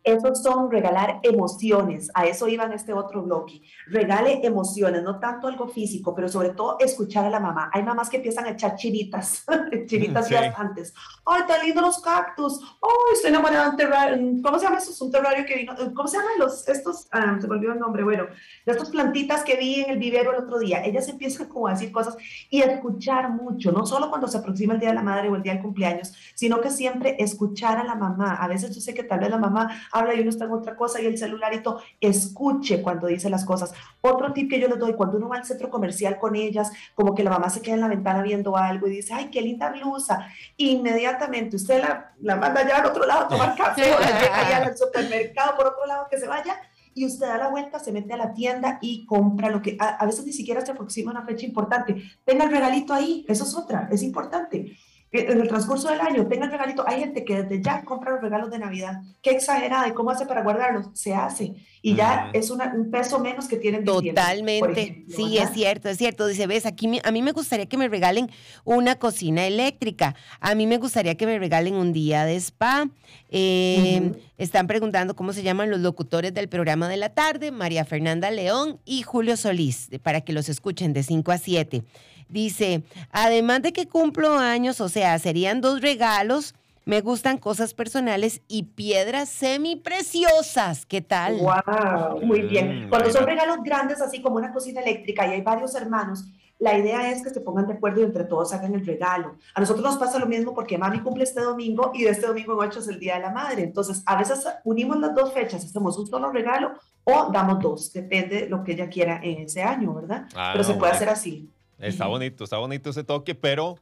Esos 0.06 0.40
son 0.40 0.70
regalar 0.70 1.18
emociones. 1.24 2.12
A 2.14 2.26
eso 2.26 2.46
iba 2.46 2.62
en 2.62 2.72
este 2.72 2.92
otro 2.92 3.24
bloque. 3.24 3.60
Regale 3.88 4.46
emociones, 4.46 5.02
no 5.02 5.18
tanto 5.18 5.48
algo 5.48 5.66
físico, 5.66 6.14
pero 6.14 6.28
sobre 6.28 6.50
todo 6.50 6.76
escuchar 6.78 7.24
a 7.24 7.30
la 7.30 7.40
mamá. 7.40 7.70
Hay 7.72 7.82
mamás 7.82 8.08
que 8.08 8.18
empiezan 8.18 8.44
a 8.44 8.50
echar 8.50 8.76
chiritas, 8.76 9.44
chiritas 9.86 10.28
sí. 10.28 10.36
antes. 10.36 10.94
¡Ay, 11.24 11.42
tan 11.48 11.60
lindo 11.66 11.80
los 11.80 12.00
cactus! 12.00 12.60
¡Ay, 12.62 13.14
estoy 13.14 13.30
enamorada 13.30 13.64
de 13.64 13.70
un 13.70 13.76
terrario! 13.76 14.42
¿Cómo 14.44 14.58
se 14.60 14.66
llama 14.66 14.78
eso? 14.78 14.92
Es 14.92 15.00
un 15.00 15.10
terrario 15.10 15.44
que 15.44 15.56
vino. 15.56 15.74
¿Cómo 15.92 16.06
se 16.06 16.18
llaman 16.18 16.32
los, 16.38 16.68
estos? 16.68 17.08
Ah, 17.10 17.36
se 17.40 17.48
me 17.48 17.54
olvidó 17.54 17.72
el 17.72 17.80
nombre. 17.80 18.04
Bueno, 18.04 18.26
de 18.64 18.72
estas 18.72 18.90
plantitas 18.90 19.42
que 19.42 19.56
vi 19.56 19.80
en 19.80 19.90
el 19.90 19.98
vivero 19.98 20.30
el 20.30 20.44
otro 20.44 20.60
día. 20.60 20.84
Ellas 20.84 21.08
empiezan 21.08 21.48
como 21.48 21.66
a 21.66 21.72
decir 21.72 21.90
cosas 21.90 22.16
y 22.48 22.62
a 22.62 22.66
escuchar 22.66 23.30
mucho, 23.30 23.72
no 23.72 23.84
solo 23.84 24.08
cuando 24.08 24.28
se 24.28 24.38
aproxima 24.38 24.74
el 24.74 24.80
día 24.80 24.90
de 24.90 24.94
la 24.94 25.02
madre 25.02 25.28
o 25.28 25.34
el 25.34 25.42
día 25.42 25.54
del 25.54 25.62
cumpleaños, 25.62 26.14
sino 26.36 26.60
que 26.60 26.70
siempre 26.70 27.16
escuchar 27.18 27.78
a 27.78 27.82
la 27.82 27.96
mamá. 27.96 28.36
A 28.36 28.46
veces 28.46 28.72
yo 28.72 28.80
sé 28.80 28.94
que 28.94 29.02
tal 29.02 29.18
vez 29.18 29.30
la 29.30 29.38
mamá 29.38 29.68
habla 29.98 30.14
y 30.14 30.20
uno 30.20 30.31
está 30.31 30.44
en 30.44 30.52
otra 30.52 30.76
cosa 30.76 31.00
y 31.00 31.06
el 31.06 31.19
celularito 31.19 31.81
escuche 32.00 32.82
cuando 32.82 33.06
dice 33.06 33.31
las 33.31 33.44
cosas. 33.44 33.72
Otro 34.00 34.32
tip 34.32 34.50
que 34.50 34.60
yo 34.60 34.69
les 34.69 34.78
doy, 34.78 34.94
cuando 34.94 35.16
uno 35.16 35.28
va 35.28 35.37
al 35.37 35.44
centro 35.44 35.70
comercial 35.70 36.19
con 36.19 36.37
ellas, 36.37 36.70
como 36.94 37.14
que 37.14 37.25
la 37.25 37.31
mamá 37.31 37.50
se 37.50 37.62
queda 37.62 37.75
en 37.75 37.81
la 37.81 37.88
ventana 37.88 38.22
viendo 38.22 38.56
algo 38.56 38.87
y 38.87 38.90
dice, 38.90 39.14
ay, 39.14 39.31
qué 39.31 39.40
linda 39.40 39.70
blusa. 39.70 40.28
Inmediatamente 40.56 41.56
usted 41.56 41.81
la, 41.81 42.14
la 42.20 42.37
manda 42.37 42.66
ya 42.66 42.78
al 42.78 42.87
otro 42.87 43.06
lado 43.06 43.26
a 43.26 43.28
tomar 43.28 43.56
café 43.56 43.94
o 43.96 44.00
la 44.00 44.56
al 44.56 44.76
supermercado 44.76 45.56
por 45.56 45.66
otro 45.66 45.87
lado 45.87 46.06
que 46.10 46.19
se 46.19 46.26
vaya 46.26 46.56
y 46.94 47.04
usted 47.04 47.26
da 47.26 47.37
la 47.37 47.49
vuelta, 47.49 47.78
se 47.78 47.92
mete 47.92 48.14
a 48.14 48.16
la 48.16 48.32
tienda 48.32 48.78
y 48.81 49.04
compra 49.04 49.50
lo 49.50 49.60
que 49.60 49.76
a, 49.78 49.96
a 49.96 50.06
veces 50.06 50.25
ni 50.25 50.32
siquiera 50.32 50.64
se 50.64 50.72
aproxima 50.72 51.10
a 51.10 51.14
una 51.14 51.26
fecha 51.26 51.44
importante. 51.44 52.02
Tenga 52.25 52.44
el 52.44 52.50
regalito 52.50 52.94
ahí, 52.94 53.25
eso 53.28 53.44
es 53.44 53.54
otra, 53.54 53.88
es 53.92 54.02
importante 54.02 54.76
en 55.12 55.40
el 55.40 55.48
transcurso 55.48 55.88
del 55.88 56.00
año 56.00 56.26
tenga 56.26 56.46
el 56.46 56.50
regalito. 56.50 56.84
Hay 56.86 57.00
gente 57.00 57.24
que 57.24 57.42
desde 57.42 57.62
ya 57.62 57.84
compra 57.84 58.12
los 58.12 58.20
regalos 58.20 58.50
de 58.50 58.58
Navidad. 58.58 59.02
Qué 59.22 59.30
exagerada. 59.30 59.88
¿Y 59.88 59.92
cómo 59.92 60.10
hace 60.10 60.26
para 60.26 60.42
guardarlos? 60.42 60.88
Se 60.94 61.14
hace. 61.14 61.54
Y 61.80 61.94
ya 61.94 62.30
es 62.32 62.50
un 62.50 62.60
peso 62.90 63.20
menos 63.20 63.46
que 63.46 63.56
tienen. 63.56 63.84
Totalmente. 63.84 65.04
sí, 65.08 65.38
es 65.38 65.50
cierto, 65.52 65.88
es 65.88 65.98
cierto. 65.98 66.26
Dice, 66.26 66.46
ves, 66.46 66.66
aquí 66.66 67.00
a 67.02 67.10
mí 67.12 67.22
me 67.22 67.32
gustaría 67.32 67.66
que 67.66 67.78
me 67.78 67.88
regalen 67.88 68.30
una 68.64 68.96
cocina 68.96 69.46
eléctrica. 69.46 70.16
A 70.40 70.54
mí 70.54 70.66
me 70.66 70.78
gustaría 70.78 71.16
que 71.16 71.26
me 71.26 71.38
regalen 71.38 71.74
un 71.74 71.92
día 71.92 72.24
de 72.24 72.36
spa. 72.36 72.88
Em, 73.28 74.14
están 74.38 74.66
preguntando 74.66 75.14
cómo 75.16 75.32
se 75.32 75.42
llaman 75.42 75.70
los 75.70 75.80
locutores 75.80 76.34
del 76.34 76.48
programa 76.48 76.88
de 76.88 76.96
la 76.96 77.10
tarde, 77.10 77.50
María 77.52 77.84
Fernanda 77.84 78.30
León 78.30 78.80
y 78.84 79.02
Julio 79.02 79.36
Solís, 79.36 79.88
para 80.02 80.20
que 80.20 80.32
los 80.32 80.48
escuchen 80.48 80.92
de 80.92 81.02
5 81.02 81.32
a 81.32 81.38
7. 81.38 81.84
Dice, 82.28 82.82
además 83.12 83.62
de 83.62 83.73
que 83.73 83.87
cumplo 83.87 84.38
años, 84.38 84.81
o 84.81 84.88
sea, 84.88 85.19
serían 85.19 85.61
dos 85.61 85.81
regalos. 85.81 86.55
Me 86.84 87.00
gustan 87.00 87.38
cosas 87.38 87.75
personales 87.75 88.43
y 88.46 88.62
piedras 88.64 89.28
semi-preciosas. 89.28 90.87
¿Qué 90.87 91.00
tal? 91.00 91.38
¡Wow! 91.38 92.20
Muy 92.23 92.43
bien. 92.43 92.87
Mm, 92.87 92.90
Cuando 92.90 93.11
son 93.11 93.26
regalos 93.26 93.58
grandes, 93.64 94.00
así 94.00 94.23
como 94.23 94.37
una 94.37 94.52
cocina 94.52 94.81
eléctrica 94.81 95.26
y 95.26 95.31
hay 95.32 95.40
varios 95.40 95.75
hermanos, 95.75 96.26
la 96.58 96.78
idea 96.78 97.11
es 97.11 97.23
que 97.23 97.31
se 97.31 97.40
pongan 97.40 97.67
de 97.67 97.75
acuerdo 97.75 98.00
y 98.00 98.05
entre 98.05 98.25
todos 98.25 98.52
hagan 98.52 98.75
el 98.75 98.87
regalo. 98.87 99.37
A 99.55 99.61
nosotros 99.61 99.84
nos 99.84 99.96
pasa 99.99 100.19
lo 100.19 100.26
mismo 100.26 100.55
porque 100.55 100.78
mami 100.78 101.00
cumple 101.00 101.25
este 101.25 101.40
domingo 101.40 101.90
y 101.93 102.05
de 102.05 102.11
este 102.11 102.26
domingo 102.26 102.55
en 102.55 102.69
8 102.69 102.78
es 102.78 102.88
el 102.88 102.99
Día 102.99 103.17
de 103.17 103.23
la 103.23 103.31
Madre. 103.31 103.62
Entonces, 103.62 104.02
a 104.06 104.17
veces 104.17 104.46
unimos 104.64 104.99
las 104.99 105.14
dos 105.14 105.32
fechas, 105.32 105.64
hacemos 105.64 105.99
un 105.99 106.06
solo 106.06 106.31
regalo 106.31 106.73
o 107.05 107.31
damos 107.32 107.61
dos, 107.61 107.93
depende 107.93 108.43
de 108.43 108.49
lo 108.49 108.64
que 108.64 108.73
ella 108.73 108.88
quiera 108.88 109.20
en 109.23 109.43
ese 109.43 109.62
año, 109.62 109.92
¿verdad? 109.92 110.26
Ah, 110.35 110.50
Pero 110.52 110.64
se 110.64 110.75
puede 110.75 110.92
hacer 110.92 111.09
así. 111.09 111.50
Está 111.78 112.06
bonito, 112.06 112.45
está 112.45 112.59
bonito 112.59 112.90
ese 112.90 113.04
toque, 113.04 113.35
pero 113.35 113.78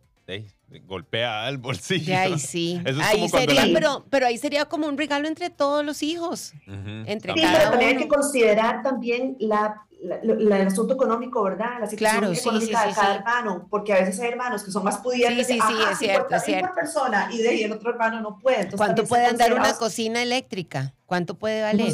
golpea 0.87 1.47
al 1.47 1.59
bolsillo. 1.59 2.15
Ay, 2.17 2.39
sí. 2.39 2.81
ahí 3.03 3.29
sería, 3.29 3.65
pero, 3.73 4.05
pero 4.11 4.27
ahí 4.27 4.39
sería 4.39 4.65
como 4.65 4.87
un 4.87 4.97
regalo 4.97 5.29
entre 5.29 5.51
todos 5.51 5.85
los 5.85 6.03
hijos. 6.03 6.53
entre 6.67 7.35
sí, 7.35 7.41
pero 7.41 7.71
también 7.71 7.91
hay 7.91 7.97
que 7.97 8.09
considerar 8.09 8.83
también 8.83 9.37
la, 9.39 9.87
el 10.23 10.53
asunto 10.53 10.95
económico, 10.95 11.43
¿verdad? 11.43 11.81
La 11.81 11.87
situación 11.87 12.21
claro, 12.21 12.33
económica 12.33 12.79
sí, 12.79 12.85
sí, 12.85 12.89
de 12.89 12.95
cada 12.95 13.15
hermano, 13.17 13.67
porque 13.71 13.93
a 13.93 14.01
veces 14.01 14.19
hay 14.21 14.31
hermanos 14.31 14.65
que 14.65 14.71
son 14.71 14.85
más 14.85 14.99
pudientes. 14.99 15.47
Sí, 15.47 15.55
sí, 15.55 15.61
sí, 15.67 15.75
es 15.91 15.99
cierto, 15.99 16.35
es 16.35 16.45
cierto. 16.45 16.75
persona 16.75 17.29
y 17.33 17.43
de 17.43 17.49
ahí 17.49 17.63
el 17.63 17.73
otro 17.73 17.91
hermano 17.91 18.21
no 18.21 18.39
puede. 18.39 18.69
¿Cuánto 18.77 19.05
puede 19.05 19.27
andar 19.27 19.53
una 19.53 19.75
cocina 19.75 20.23
eléctrica? 20.23 20.95
¿Cuánto 21.07 21.35
puede 21.37 21.63
valer? 21.63 21.93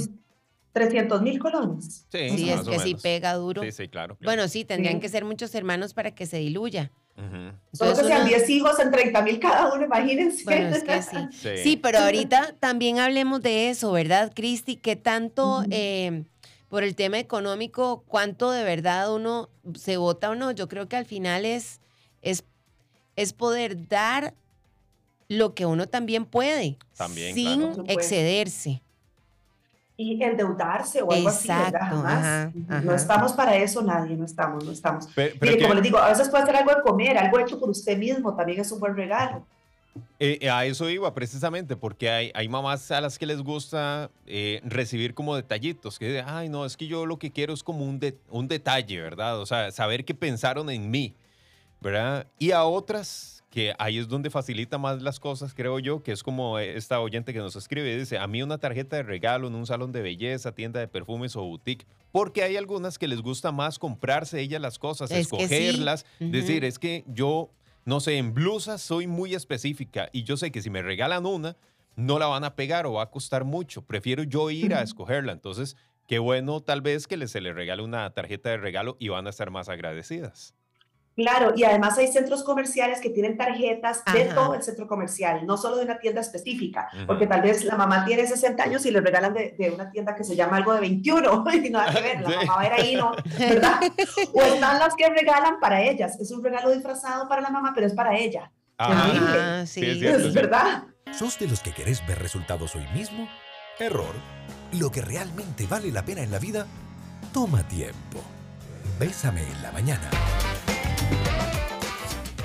300 0.72 1.22
mil 1.22 1.38
colones. 1.38 2.06
Sí, 2.10 2.30
sí 2.30 2.50
es 2.50 2.60
que 2.62 2.78
sí 2.78 2.94
pega 2.94 3.34
duro. 3.34 3.62
Sí, 3.62 3.72
sí, 3.72 3.88
claro. 3.88 4.16
Bueno, 4.22 4.46
sí, 4.48 4.64
tendrían 4.64 5.00
que 5.00 5.08
ser 5.08 5.24
muchos 5.24 5.54
hermanos 5.54 5.94
para 5.94 6.14
que 6.14 6.26
se 6.26 6.38
diluya. 6.38 6.90
Solo 7.72 7.96
que 7.96 8.04
sean 8.04 8.26
10 8.26 8.48
hijos 8.48 8.78
en 8.78 8.90
30 8.90 9.22
mil 9.22 9.38
cada 9.40 9.74
uno, 9.74 9.84
imagínense. 9.84 10.44
Bueno, 10.44 10.74
es 10.74 10.82
que 10.82 11.02
sí. 11.02 11.58
sí. 11.62 11.76
pero 11.76 11.98
ahorita 11.98 12.54
también 12.58 12.98
hablemos 12.98 13.42
de 13.42 13.68
eso, 13.68 13.92
¿verdad, 13.92 14.32
Cristi? 14.34 14.76
¿Qué 14.76 14.96
tanto 14.96 15.62
eh, 15.70 16.24
por 16.70 16.82
el 16.82 16.94
tema 16.94 17.18
económico, 17.18 18.04
cuánto 18.06 18.50
de 18.50 18.64
verdad 18.64 19.14
uno 19.14 19.50
se 19.74 19.98
vota 19.98 20.30
o 20.30 20.34
no? 20.34 20.52
Yo 20.52 20.68
creo 20.68 20.88
que 20.88 20.96
al 20.96 21.04
final 21.04 21.44
es, 21.44 21.80
es, 22.22 22.44
es 23.16 23.34
poder 23.34 23.88
dar 23.88 24.32
lo 25.28 25.54
que 25.54 25.66
uno 25.66 25.88
también 25.88 26.24
puede, 26.24 26.78
también, 26.96 27.34
sin 27.34 27.84
excederse 27.86 28.82
y 30.00 30.22
endeudarse 30.22 31.02
o 31.02 31.12
algo 31.12 31.28
así, 31.28 31.48
¿verdad? 31.48 32.50
No 32.82 32.94
estamos 32.94 33.32
para 33.32 33.54
eso 33.56 33.82
nadie, 33.82 34.16
no 34.16 34.24
estamos, 34.24 34.64
no 34.64 34.72
estamos. 34.72 35.06
Pero, 35.14 35.58
como 35.60 35.74
les 35.74 35.82
digo, 35.82 35.98
a 35.98 36.08
veces 36.08 36.30
puede 36.30 36.46
ser 36.46 36.56
algo 36.56 36.74
de 36.74 36.80
comer, 36.80 37.18
algo 37.18 37.38
hecho 37.38 37.60
por 37.60 37.68
usted 37.68 37.98
mismo, 37.98 38.34
también 38.34 38.60
es 38.60 38.72
un 38.72 38.80
buen 38.80 38.96
regalo. 38.96 39.46
Eh, 40.18 40.38
eh, 40.40 40.48
a 40.48 40.64
eso 40.64 40.88
iba 40.88 41.12
precisamente, 41.12 41.76
porque 41.76 42.08
hay, 42.08 42.30
hay 42.34 42.48
mamás 42.48 42.90
a 42.90 43.00
las 43.02 43.18
que 43.18 43.26
les 43.26 43.42
gusta 43.42 44.10
eh, 44.26 44.62
recibir 44.64 45.12
como 45.12 45.36
detallitos, 45.36 45.98
que 45.98 46.06
dicen, 46.06 46.24
ay, 46.26 46.48
no, 46.48 46.64
es 46.64 46.78
que 46.78 46.86
yo 46.86 47.04
lo 47.04 47.18
que 47.18 47.30
quiero 47.30 47.52
es 47.52 47.62
como 47.62 47.84
un, 47.84 48.00
un 48.30 48.48
detalle, 48.48 49.02
¿verdad? 49.02 49.38
O 49.38 49.44
sea, 49.44 49.70
saber 49.70 50.06
que 50.06 50.14
pensaron 50.14 50.70
en 50.70 50.90
mí, 50.90 51.14
¿verdad? 51.80 52.26
Y 52.38 52.52
a 52.52 52.64
otras 52.64 53.39
que 53.50 53.74
ahí 53.80 53.98
es 53.98 54.06
donde 54.06 54.30
facilita 54.30 54.78
más 54.78 55.02
las 55.02 55.18
cosas, 55.18 55.54
creo 55.54 55.80
yo, 55.80 56.04
que 56.04 56.12
es 56.12 56.22
como 56.22 56.60
esta 56.60 57.00
oyente 57.00 57.32
que 57.32 57.40
nos 57.40 57.56
escribe, 57.56 57.96
dice, 57.98 58.16
a 58.16 58.26
mí 58.28 58.42
una 58.42 58.58
tarjeta 58.58 58.96
de 58.96 59.02
regalo 59.02 59.48
en 59.48 59.56
un 59.56 59.66
salón 59.66 59.90
de 59.90 60.02
belleza, 60.02 60.54
tienda 60.54 60.78
de 60.78 60.86
perfumes 60.86 61.34
o 61.34 61.42
boutique, 61.42 61.84
porque 62.12 62.44
hay 62.44 62.56
algunas 62.56 62.96
que 62.96 63.08
les 63.08 63.20
gusta 63.20 63.50
más 63.50 63.80
comprarse 63.80 64.40
ellas 64.40 64.60
las 64.60 64.78
cosas, 64.78 65.10
escogerlas, 65.10 66.06
decir, 66.20 66.64
es 66.64 66.78
que 66.78 67.04
yo, 67.08 67.50
no 67.84 67.98
sé, 67.98 68.18
en 68.18 68.34
blusas 68.34 68.82
soy 68.82 69.08
muy 69.08 69.34
específica 69.34 70.08
y 70.12 70.22
yo 70.22 70.36
sé 70.36 70.52
que 70.52 70.62
si 70.62 70.70
me 70.70 70.82
regalan 70.82 71.26
una, 71.26 71.56
no 71.96 72.20
la 72.20 72.26
van 72.26 72.44
a 72.44 72.54
pegar 72.54 72.86
o 72.86 72.94
va 72.94 73.02
a 73.02 73.10
costar 73.10 73.44
mucho, 73.44 73.82
prefiero 73.82 74.22
yo 74.22 74.48
ir 74.50 74.74
a 74.74 74.82
escogerla, 74.82 75.32
entonces, 75.32 75.76
qué 76.06 76.20
bueno 76.20 76.60
tal 76.60 76.82
vez 76.82 77.08
que 77.08 77.26
se 77.26 77.40
le 77.40 77.52
regale 77.52 77.82
una 77.82 78.08
tarjeta 78.10 78.50
de 78.50 78.58
regalo 78.58 78.96
y 79.00 79.08
van 79.08 79.26
a 79.26 79.30
estar 79.30 79.50
más 79.50 79.68
agradecidas. 79.68 80.54
Claro, 81.20 81.52
y 81.54 81.64
además 81.64 81.98
hay 81.98 82.08
centros 82.08 82.42
comerciales 82.42 82.98
que 83.00 83.10
tienen 83.10 83.36
tarjetas 83.36 84.02
de 84.10 84.24
todo 84.24 84.54
el 84.54 84.62
centro 84.62 84.86
comercial, 84.86 85.46
no 85.46 85.58
solo 85.58 85.76
de 85.76 85.84
una 85.84 85.98
tienda 85.98 86.22
específica, 86.22 86.88
porque 87.06 87.26
tal 87.26 87.42
vez 87.42 87.62
la 87.64 87.76
mamá 87.76 88.06
tiene 88.06 88.26
60 88.26 88.62
años 88.62 88.86
y 88.86 88.90
le 88.90 89.02
regalan 89.02 89.34
de, 89.34 89.70
una 89.74 89.90
tienda 89.90 90.14
que 90.14 90.24
se 90.24 90.34
llama 90.34 90.56
algo 90.56 90.72
de 90.72 90.80
21 90.80 91.44
y 91.62 91.70
nada 91.70 91.92
que 91.92 92.00
ver, 92.00 92.20
la 92.22 92.28
mamá 92.36 92.56
va 92.56 92.62
a 92.62 92.66
ir 92.66 92.72
ahí, 92.72 92.96
¿no? 92.96 93.12
¿Verdad? 93.38 93.80
O 94.32 94.42
están 94.42 94.78
las 94.78 94.94
que 94.94 95.08
regalan 95.08 95.60
para 95.60 95.82
ellas, 95.82 96.18
es 96.18 96.30
un 96.30 96.42
regalo 96.42 96.70
disfrazado 96.70 97.28
para 97.28 97.42
la 97.42 97.50
mamá, 97.50 97.72
pero 97.74 97.86
es 97.86 97.94
para 97.94 98.16
ella. 98.16 98.50
Ah, 98.78 99.64
sí. 99.66 99.84
es, 99.84 100.32
verdad. 100.32 100.84
¿Sos 101.12 101.38
de 101.38 101.48
los 101.48 101.60
que 101.60 101.72
querés 101.72 102.06
ver 102.06 102.18
resultados 102.18 102.74
hoy 102.74 102.86
mismo? 102.94 103.28
Error. 103.78 104.14
Lo 104.78 104.90
que 104.90 105.02
realmente 105.02 105.66
vale 105.66 105.92
la 105.92 106.02
pena 106.02 106.22
en 106.22 106.30
la 106.30 106.38
vida 106.38 106.66
toma 107.32 107.62
tiempo. 107.68 108.22
Bésame 108.98 109.42
en 109.42 109.62
la 109.62 109.72
mañana. 109.72 110.08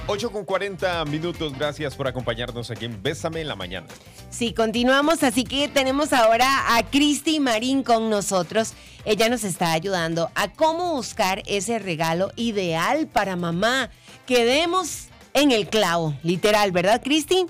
8 0.07 0.31
con 0.31 0.45
40 0.45 1.03
minutos, 1.05 1.57
gracias 1.57 1.95
por 1.95 2.07
acompañarnos 2.07 2.69
aquí 2.69 2.85
en 2.85 3.01
Bésame 3.01 3.41
en 3.41 3.47
la 3.47 3.55
mañana. 3.55 3.87
Sí, 4.29 4.53
continuamos, 4.53 5.23
así 5.23 5.43
que 5.43 5.67
tenemos 5.67 6.13
ahora 6.13 6.77
a 6.77 6.83
Cristi 6.83 7.39
Marín 7.39 7.81
con 7.81 8.11
nosotros. 8.11 8.75
Ella 9.03 9.29
nos 9.29 9.43
está 9.43 9.71
ayudando 9.71 10.29
a 10.35 10.53
cómo 10.53 10.93
buscar 10.93 11.41
ese 11.47 11.79
regalo 11.79 12.29
ideal 12.35 13.07
para 13.07 13.35
mamá. 13.35 13.89
Quedemos 14.27 15.07
en 15.33 15.51
el 15.51 15.67
clavo, 15.69 16.13
literal, 16.21 16.71
¿verdad, 16.71 17.01
Cristi? 17.03 17.47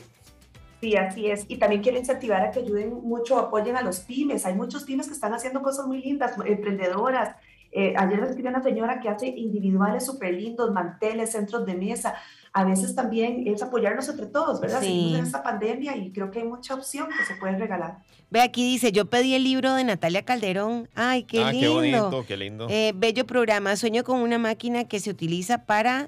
Sí, 0.80 0.96
así 0.96 1.28
es. 1.28 1.44
Y 1.50 1.58
también 1.58 1.84
quiero 1.84 1.98
incentivar 1.98 2.42
a 2.42 2.52
que 2.52 2.60
ayuden 2.60 2.94
mucho, 3.04 3.38
apoyen 3.38 3.76
a 3.76 3.82
los 3.82 4.00
pymes. 4.00 4.46
Hay 4.46 4.54
muchos 4.54 4.86
pymes 4.86 5.08
que 5.08 5.14
están 5.14 5.34
haciendo 5.34 5.62
cosas 5.62 5.88
muy 5.88 6.02
lindas, 6.02 6.32
emprendedoras, 6.46 7.36
eh, 7.78 7.94
ayer 7.98 8.22
escribió 8.22 8.52
una 8.52 8.64
señora 8.64 9.02
que 9.02 9.10
hace 9.10 9.28
individuales 9.28 10.06
súper 10.06 10.34
lindos, 10.34 10.72
manteles, 10.72 11.34
centros 11.34 11.66
de 11.66 11.76
mesa. 11.76 12.16
A 12.56 12.64
veces 12.64 12.96
también 12.96 13.46
es 13.48 13.62
apoyarnos 13.62 14.08
entre 14.08 14.28
todos, 14.28 14.62
¿verdad? 14.62 14.80
Sí. 14.82 15.14
en 15.14 15.26
esta 15.26 15.44
pandemia 15.44 15.98
y 15.98 16.12
creo 16.14 16.32
que 16.32 16.40
hay 16.40 16.46
mucha 16.46 16.74
opción 16.74 17.10
que 17.10 17.26
se 17.26 17.38
puede 17.38 17.58
regalar. 17.58 17.98
Ve, 18.32 18.40
aquí 18.40 18.64
dice, 18.64 18.94
yo 18.94 19.10
pedí 19.10 19.36
el 19.36 19.44
libro 19.44 19.74
de 19.74 19.84
Natalia 19.84 20.24
Calderón. 20.24 20.88
Ay, 20.96 21.24
qué 21.24 21.44
ah, 21.44 21.52
lindo. 21.52 21.68
Qué 21.68 21.74
bonito, 21.74 22.26
qué 22.26 22.38
lindo. 22.38 22.68
Eh, 22.70 22.94
bello 22.96 23.26
programa. 23.26 23.76
Sueño 23.76 24.06
con 24.06 24.22
una 24.22 24.38
máquina 24.38 24.86
que 24.86 25.02
se 25.02 25.10
utiliza 25.10 25.66
para 25.66 26.08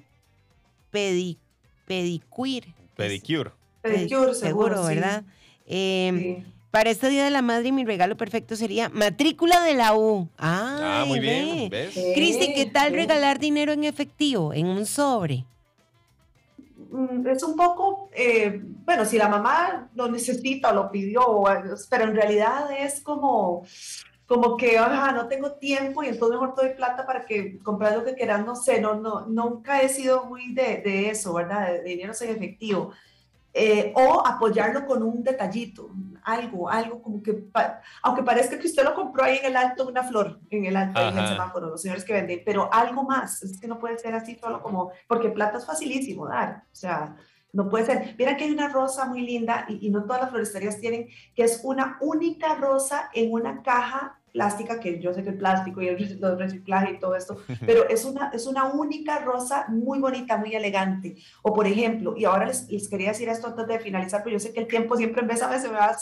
pedi 0.89 1.37
pedicure. 1.85 2.73
Pedicure. 2.95 3.51
Pedicure, 3.81 4.33
seguro, 4.33 4.85
¿verdad? 4.85 5.25
Eh, 5.65 6.13
sí. 6.45 6.51
Para 6.71 6.91
este 6.91 7.09
Día 7.09 7.25
de 7.25 7.31
la 7.31 7.41
Madre, 7.41 7.73
mi 7.73 7.83
regalo 7.83 8.15
perfecto 8.15 8.55
sería 8.55 8.87
matrícula 8.87 9.61
de 9.63 9.73
la 9.73 9.97
U. 9.97 10.29
ah, 10.37 11.03
muy 11.05 11.19
bien. 11.19 11.69
¿ves? 11.69 11.93
Cristi, 12.15 12.53
¿qué 12.53 12.67
tal 12.67 12.93
regalar 12.93 13.37
dinero 13.37 13.73
en 13.73 13.83
efectivo, 13.83 14.53
en 14.53 14.67
un 14.67 14.85
sobre? 14.85 15.43
Mm, 16.89 17.27
es 17.27 17.43
un 17.43 17.55
poco, 17.55 18.09
eh, 18.13 18.61
bueno, 18.85 19.05
si 19.05 19.17
la 19.17 19.27
mamá 19.27 19.89
lo 19.95 20.09
necesita 20.09 20.71
o 20.71 20.73
lo 20.73 20.91
pidió, 20.91 21.43
pero 21.89 22.03
en 22.05 22.15
realidad 22.15 22.69
es 22.77 23.01
como, 23.01 23.65
como 24.25 24.57
que, 24.57 24.77
ajá, 24.77 25.11
no 25.11 25.27
tengo 25.27 25.53
tiempo 25.53 26.03
y 26.03 26.07
entonces 26.07 26.39
mejor 26.39 26.55
doy 26.55 26.73
plata 26.75 27.05
para 27.05 27.25
que 27.25 27.59
comprar 27.59 27.95
lo 27.95 28.03
que 28.03 28.15
quieran, 28.15 28.45
no 28.45 28.55
sé, 28.55 28.81
no, 28.81 28.95
no, 28.95 29.25
nunca 29.27 29.81
he 29.81 29.89
sido 29.89 30.25
muy 30.25 30.53
de, 30.53 30.81
de 30.83 31.09
eso, 31.09 31.33
¿verdad? 31.33 31.67
De, 31.67 31.83
dinero 31.83 32.13
en 32.19 32.29
efectivo. 32.29 32.91
Eh, 33.53 33.91
o 33.95 34.21
apoyarlo 34.25 34.85
con 34.85 35.01
un 35.01 35.23
detallito, 35.23 35.89
algo, 36.23 36.69
algo 36.69 37.01
como 37.01 37.23
que, 37.23 37.45
aunque 38.03 38.21
parezca 38.21 38.59
que 38.59 38.67
usted 38.67 38.83
lo 38.83 38.93
compró 38.93 39.23
ahí 39.23 39.37
en 39.37 39.45
el 39.45 39.55
alto 39.55 39.87
una 39.87 40.03
flor, 40.03 40.39
en 40.51 40.65
el 40.65 40.75
alto, 40.75 41.01
en 41.01 41.17
el 41.17 41.27
semáforo, 41.27 41.69
los 41.69 41.81
señores 41.81 42.03
que 42.03 42.13
venden, 42.13 42.43
pero 42.45 42.71
algo 42.71 43.03
más, 43.03 43.41
es 43.41 43.59
que 43.59 43.67
no 43.67 43.79
puede 43.79 43.97
ser 43.97 44.13
así 44.13 44.35
solo 44.35 44.61
como, 44.61 44.91
porque 45.07 45.29
plata 45.29 45.57
es 45.57 45.65
facilísimo 45.65 46.27
dar, 46.27 46.65
o 46.71 46.75
sea, 46.75 47.15
no 47.53 47.69
puede 47.69 47.85
ser. 47.85 48.15
Mira 48.19 48.37
que 48.37 48.43
hay 48.43 48.51
una 48.51 48.67
rosa 48.67 49.05
muy 49.05 49.21
linda 49.21 49.65
y, 49.67 49.87
y 49.87 49.89
no 49.89 50.03
todas 50.03 50.21
las 50.21 50.29
floristerías 50.29 50.79
tienen, 50.79 51.07
que 51.33 51.43
es 51.43 51.61
una 51.63 51.97
única 52.01 52.53
rosa 52.55 53.09
en 53.13 53.31
una 53.31 53.63
caja 53.63 54.19
plástica, 54.37 54.79
que 54.79 54.99
yo 54.99 55.13
sé 55.15 55.23
que 55.23 55.29
el 55.29 55.37
plástico 55.37 55.81
y 55.81 55.87
el 55.87 55.97
reciclaje 56.37 56.93
y 56.93 56.99
todo 56.99 57.15
esto, 57.15 57.37
pero 57.65 57.89
es 57.89 58.05
una, 58.05 58.29
es 58.31 58.45
una 58.45 58.65
única 58.65 59.17
rosa 59.19 59.65
muy 59.67 59.97
bonita, 59.97 60.37
muy 60.37 60.53
elegante. 60.53 61.15
O 61.41 61.53
por 61.53 61.65
ejemplo, 61.65 62.13
y 62.15 62.25
ahora 62.25 62.45
les, 62.45 62.69
les 62.69 62.87
quería 62.87 63.09
decir 63.09 63.29
esto 63.29 63.47
antes 63.47 63.65
de 63.65 63.79
finalizar, 63.79 64.21
pero 64.23 64.35
yo 64.35 64.39
sé 64.39 64.53
que 64.53 64.59
el 64.59 64.67
tiempo 64.67 64.95
siempre 64.95 65.21
en 65.21 65.27
vez 65.27 65.41
a 65.41 65.49
veces 65.49 65.71
me 65.71 65.77
va 65.77 65.97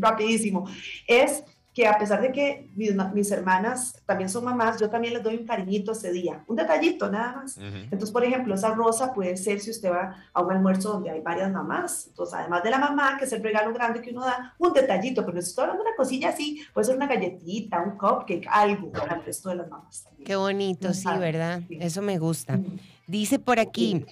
rapidísimo, 0.00 0.68
es 1.08 1.42
que 1.72 1.86
a 1.86 1.96
pesar 1.98 2.20
de 2.20 2.32
que 2.32 2.68
mis, 2.74 3.30
hermanas 3.30 4.02
también 4.04 4.28
son 4.28 4.44
mamás, 4.44 4.80
yo 4.80 4.90
también 4.90 5.14
les 5.14 5.22
doy 5.22 5.36
un 5.36 5.46
cariñito 5.46 5.92
ese 5.92 6.10
día, 6.10 6.42
un 6.48 6.56
detallito 6.56 7.08
nada 7.08 7.36
más. 7.36 7.58
Entonces, 7.58 8.10
por 8.10 8.24
ejemplo, 8.24 8.54
esa 8.54 8.74
rosa 8.74 9.12
puede 9.12 9.36
ser 9.36 9.60
si 9.60 9.70
usted 9.70 9.90
va 9.90 10.16
a 10.32 10.42
un 10.42 10.50
almuerzo 10.50 10.94
donde 10.94 11.10
hay 11.10 11.20
varias 11.20 11.52
mamás. 11.52 12.08
Entonces, 12.08 12.34
además 12.34 12.64
de 12.64 12.70
la 12.70 12.78
mamá, 12.78 13.16
que 13.16 13.24
es 13.24 13.32
el 13.32 13.42
regalo 13.42 13.72
grande 13.72 14.02
que 14.02 14.10
uno 14.10 14.24
da, 14.24 14.54
un 14.58 14.72
detallito, 14.72 15.24
pero 15.24 15.40
si 15.40 15.50
estoy 15.50 15.62
hablando 15.62 15.84
de 15.84 15.90
una 15.90 15.96
cosilla 15.96 16.30
así, 16.30 16.60
puede 16.74 16.86
ser 16.86 16.96
una 16.96 17.06
galletita, 17.06 17.80
un 17.80 17.96
cupcake, 17.96 18.48
algo 18.50 18.90
para 18.90 19.16
el 19.16 19.24
resto 19.24 19.50
de 19.50 19.54
las 19.56 19.68
mamás. 19.68 20.02
También. 20.02 20.26
Qué 20.26 20.36
bonito, 20.36 20.92
sí, 20.92 21.08
¿verdad? 21.18 21.62
Eso 21.70 22.02
me 22.02 22.18
gusta. 22.18 22.58
Dice 23.06 23.38
por 23.38 23.60
aquí, 23.60 24.04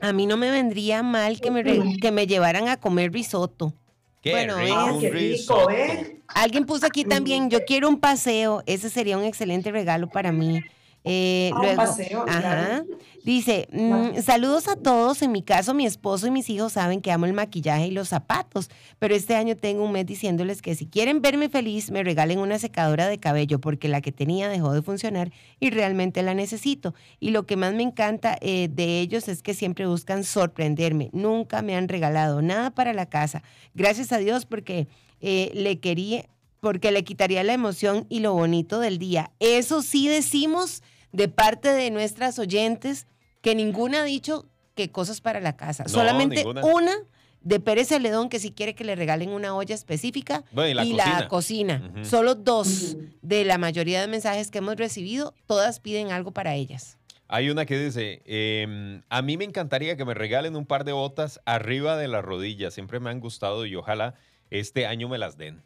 a 0.00 0.12
mí 0.12 0.26
no 0.26 0.36
me 0.36 0.52
vendría 0.52 1.02
mal 1.02 1.40
que 1.40 1.50
me, 1.50 1.64
que 1.98 2.12
me 2.12 2.28
llevaran 2.28 2.68
a 2.68 2.76
comer 2.76 3.12
risotto. 3.12 3.74
Qué 4.22 4.30
bueno, 4.30 4.56
rico, 4.56 5.68
¿eh? 5.70 6.20
Alguien 6.28 6.64
puso 6.64 6.86
aquí 6.86 7.04
también, 7.04 7.50
yo 7.50 7.64
quiero 7.64 7.88
un 7.88 7.98
paseo, 7.98 8.62
ese 8.66 8.88
sería 8.88 9.18
un 9.18 9.24
excelente 9.24 9.72
regalo 9.72 10.08
para 10.08 10.30
mí. 10.30 10.62
Eh, 11.04 11.50
ah, 11.54 11.72
paseo, 11.76 12.24
ajá, 12.28 12.84
Dice, 13.24 13.68
mm, 13.70 14.20
saludos 14.20 14.66
a 14.66 14.74
todos. 14.74 15.22
En 15.22 15.30
mi 15.30 15.42
caso, 15.42 15.74
mi 15.74 15.86
esposo 15.86 16.26
y 16.26 16.32
mis 16.32 16.50
hijos 16.50 16.72
saben 16.72 17.00
que 17.00 17.12
amo 17.12 17.26
el 17.26 17.32
maquillaje 17.32 17.86
y 17.86 17.90
los 17.92 18.08
zapatos, 18.08 18.68
pero 18.98 19.14
este 19.14 19.36
año 19.36 19.56
tengo 19.56 19.84
un 19.84 19.92
mes 19.92 20.06
diciéndoles 20.06 20.60
que 20.60 20.74
si 20.74 20.86
quieren 20.86 21.22
verme 21.22 21.48
feliz, 21.48 21.92
me 21.92 22.02
regalen 22.02 22.40
una 22.40 22.58
secadora 22.58 23.06
de 23.06 23.18
cabello 23.18 23.60
porque 23.60 23.86
la 23.86 24.00
que 24.00 24.10
tenía 24.10 24.48
dejó 24.48 24.72
de 24.72 24.82
funcionar 24.82 25.30
y 25.60 25.70
realmente 25.70 26.22
la 26.24 26.34
necesito. 26.34 26.94
Y 27.20 27.30
lo 27.30 27.46
que 27.46 27.56
más 27.56 27.74
me 27.74 27.84
encanta 27.84 28.36
eh, 28.40 28.68
de 28.72 28.98
ellos 29.00 29.28
es 29.28 29.42
que 29.42 29.54
siempre 29.54 29.86
buscan 29.86 30.24
sorprenderme. 30.24 31.10
Nunca 31.12 31.62
me 31.62 31.76
han 31.76 31.86
regalado 31.88 32.42
nada 32.42 32.70
para 32.70 32.92
la 32.92 33.06
casa. 33.06 33.44
Gracias 33.74 34.10
a 34.10 34.18
Dios 34.18 34.46
porque 34.46 34.88
eh, 35.20 35.52
le 35.54 35.78
quería, 35.78 36.26
porque 36.58 36.90
le 36.90 37.04
quitaría 37.04 37.44
la 37.44 37.52
emoción 37.52 38.04
y 38.08 38.18
lo 38.18 38.34
bonito 38.34 38.80
del 38.80 38.98
día. 38.98 39.30
Eso 39.38 39.80
sí 39.80 40.08
decimos 40.08 40.82
de 41.12 41.28
parte 41.28 41.68
de 41.68 41.90
nuestras 41.90 42.38
oyentes 42.38 43.06
que 43.40 43.54
ninguna 43.54 44.02
ha 44.02 44.04
dicho 44.04 44.46
que 44.74 44.90
cosas 44.90 45.20
para 45.20 45.40
la 45.40 45.56
casa. 45.56 45.86
Solamente 45.86 46.44
una 46.62 46.92
de 47.42 47.60
Pérez 47.60 47.88
Celedón 47.88 48.28
que 48.28 48.38
si 48.38 48.52
quiere 48.52 48.74
que 48.74 48.84
le 48.84 48.94
regalen 48.94 49.30
una 49.30 49.54
olla 49.54 49.74
específica 49.74 50.44
y 50.82 50.94
la 50.94 51.28
cocina. 51.28 51.92
Solo 52.02 52.34
dos 52.34 52.96
de 53.20 53.44
la 53.44 53.58
mayoría 53.58 54.00
de 54.00 54.06
mensajes 54.06 54.50
que 54.50 54.58
hemos 54.58 54.76
recibido, 54.76 55.34
todas 55.46 55.80
piden 55.80 56.10
algo 56.12 56.32
para 56.32 56.54
ellas. 56.54 56.98
Hay 57.28 57.48
una 57.48 57.64
que 57.64 57.78
dice, 57.78 58.22
em, 58.26 59.02
a 59.08 59.22
mí 59.22 59.38
me 59.38 59.44
encantaría 59.44 59.96
que 59.96 60.04
me 60.04 60.12
regalen 60.12 60.54
un 60.54 60.66
par 60.66 60.84
de 60.84 60.92
botas 60.92 61.40
arriba 61.46 61.96
de 61.96 62.06
las 62.06 62.22
rodillas. 62.22 62.74
Siempre 62.74 63.00
me 63.00 63.08
han 63.08 63.20
gustado 63.20 63.64
y 63.64 63.74
ojalá 63.74 64.14
este 64.50 64.86
año 64.86 65.08
me 65.08 65.16
las 65.16 65.38
den. 65.38 65.62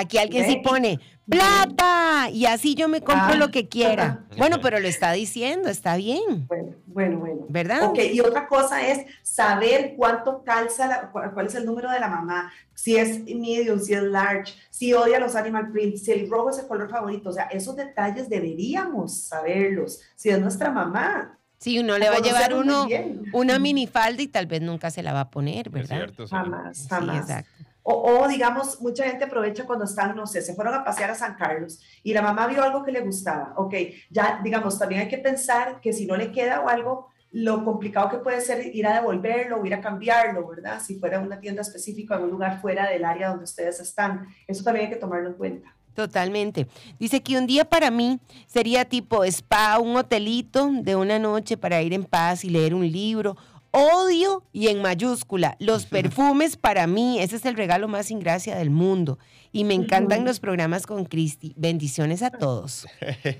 Aquí 0.00 0.18
alguien 0.18 0.46
sí 0.46 0.56
pone 0.56 0.98
plata 1.28 2.28
y 2.30 2.46
así 2.46 2.74
yo 2.74 2.88
me 2.88 3.00
compro 3.00 3.36
lo 3.36 3.50
que 3.50 3.68
quiera. 3.68 4.24
Bueno, 4.36 4.60
pero 4.60 4.80
lo 4.80 4.88
está 4.88 5.12
diciendo, 5.12 5.68
está 5.68 5.96
bien. 5.96 6.46
Bueno, 6.48 6.74
bueno, 6.86 7.18
bueno. 7.18 7.46
¿Verdad? 7.48 7.84
Ok, 7.84 7.98
y 8.12 8.20
otra 8.20 8.48
cosa 8.48 8.86
es 8.86 9.04
saber 9.22 9.94
cuánto 9.96 10.42
calza, 10.42 11.10
cuál 11.12 11.46
es 11.46 11.54
el 11.54 11.66
número 11.66 11.90
de 11.90 12.00
la 12.00 12.08
mamá, 12.08 12.52
si 12.74 12.96
es 12.96 13.24
medium, 13.24 13.78
si 13.78 13.94
es 13.94 14.02
large, 14.02 14.54
si 14.70 14.92
odia 14.94 15.20
los 15.20 15.36
animal 15.36 15.70
prints, 15.70 16.04
si 16.04 16.12
el 16.12 16.30
rojo 16.30 16.50
es 16.50 16.58
el 16.58 16.66
color 16.66 16.90
favorito. 16.90 17.30
O 17.30 17.32
sea, 17.32 17.44
esos 17.44 17.76
detalles 17.76 18.28
deberíamos 18.28 19.22
saberlos, 19.24 20.00
si 20.16 20.30
es 20.30 20.40
nuestra 20.40 20.70
mamá. 20.70 21.36
Sí, 21.58 21.78
uno 21.78 21.98
le 21.98 22.08
va 22.08 22.16
a 22.16 22.20
llevar 22.20 22.54
uno 22.54 22.88
una 23.34 23.58
minifalda 23.58 24.22
y 24.22 24.28
tal 24.28 24.46
vez 24.46 24.62
nunca 24.62 24.90
se 24.90 25.02
la 25.02 25.12
va 25.12 25.20
a 25.20 25.30
poner, 25.30 25.68
¿verdad? 25.68 25.98
Es 25.98 26.04
cierto, 26.06 26.26
Jamás, 26.26 26.86
jamás. 26.88 27.28
exacto. 27.28 27.69
O, 27.92 28.28
digamos, 28.28 28.80
mucha 28.80 29.04
gente 29.04 29.24
aprovecha 29.24 29.66
cuando 29.66 29.84
están, 29.84 30.14
no 30.14 30.26
sé, 30.26 30.42
se 30.42 30.54
fueron 30.54 30.74
a 30.74 30.84
pasear 30.84 31.10
a 31.10 31.14
San 31.14 31.34
Carlos 31.34 31.80
y 32.02 32.12
la 32.12 32.22
mamá 32.22 32.46
vio 32.46 32.62
algo 32.62 32.84
que 32.84 32.92
le 32.92 33.00
gustaba. 33.00 33.52
Ok, 33.56 33.74
ya 34.10 34.40
digamos, 34.42 34.78
también 34.78 35.02
hay 35.02 35.08
que 35.08 35.18
pensar 35.18 35.80
que 35.80 35.92
si 35.92 36.06
no 36.06 36.16
le 36.16 36.32
queda 36.32 36.60
o 36.60 36.68
algo, 36.68 37.08
lo 37.32 37.64
complicado 37.64 38.10
que 38.10 38.18
puede 38.18 38.40
ser 38.40 38.74
ir 38.74 38.86
a 38.86 38.94
devolverlo 38.94 39.60
o 39.60 39.66
ir 39.66 39.74
a 39.74 39.80
cambiarlo, 39.80 40.46
¿verdad? 40.48 40.80
Si 40.80 40.98
fuera 40.98 41.20
una 41.20 41.38
tienda 41.40 41.62
específica 41.62 42.16
en 42.16 42.24
un 42.24 42.30
lugar 42.30 42.60
fuera 42.60 42.88
del 42.88 43.04
área 43.04 43.28
donde 43.28 43.44
ustedes 43.44 43.78
están. 43.80 44.26
Eso 44.46 44.64
también 44.64 44.86
hay 44.86 44.92
que 44.92 44.98
tomarlo 44.98 45.28
en 45.28 45.34
cuenta. 45.34 45.76
Totalmente. 45.94 46.66
Dice 46.98 47.20
que 47.20 47.36
un 47.36 47.46
día 47.46 47.64
para 47.64 47.90
mí 47.90 48.20
sería 48.46 48.84
tipo 48.84 49.24
spa, 49.24 49.78
un 49.78 49.96
hotelito 49.96 50.70
de 50.72 50.96
una 50.96 51.18
noche 51.18 51.56
para 51.56 51.82
ir 51.82 51.92
en 51.92 52.04
paz 52.04 52.44
y 52.44 52.50
leer 52.50 52.74
un 52.74 52.90
libro. 52.90 53.36
Odio 53.72 54.44
y 54.52 54.68
en 54.68 54.82
mayúscula, 54.82 55.56
los 55.60 55.86
perfumes 55.86 56.56
para 56.56 56.88
mí, 56.88 57.20
ese 57.20 57.36
es 57.36 57.44
el 57.44 57.56
regalo 57.56 57.86
más 57.86 58.10
ingracia 58.10 58.56
del 58.56 58.70
mundo. 58.70 59.18
Y 59.52 59.64
me 59.64 59.74
encantan 59.74 60.24
los 60.24 60.40
programas 60.40 60.86
con 60.86 61.04
Cristi. 61.04 61.54
Bendiciones 61.56 62.22
a 62.22 62.30
todos. 62.30 62.86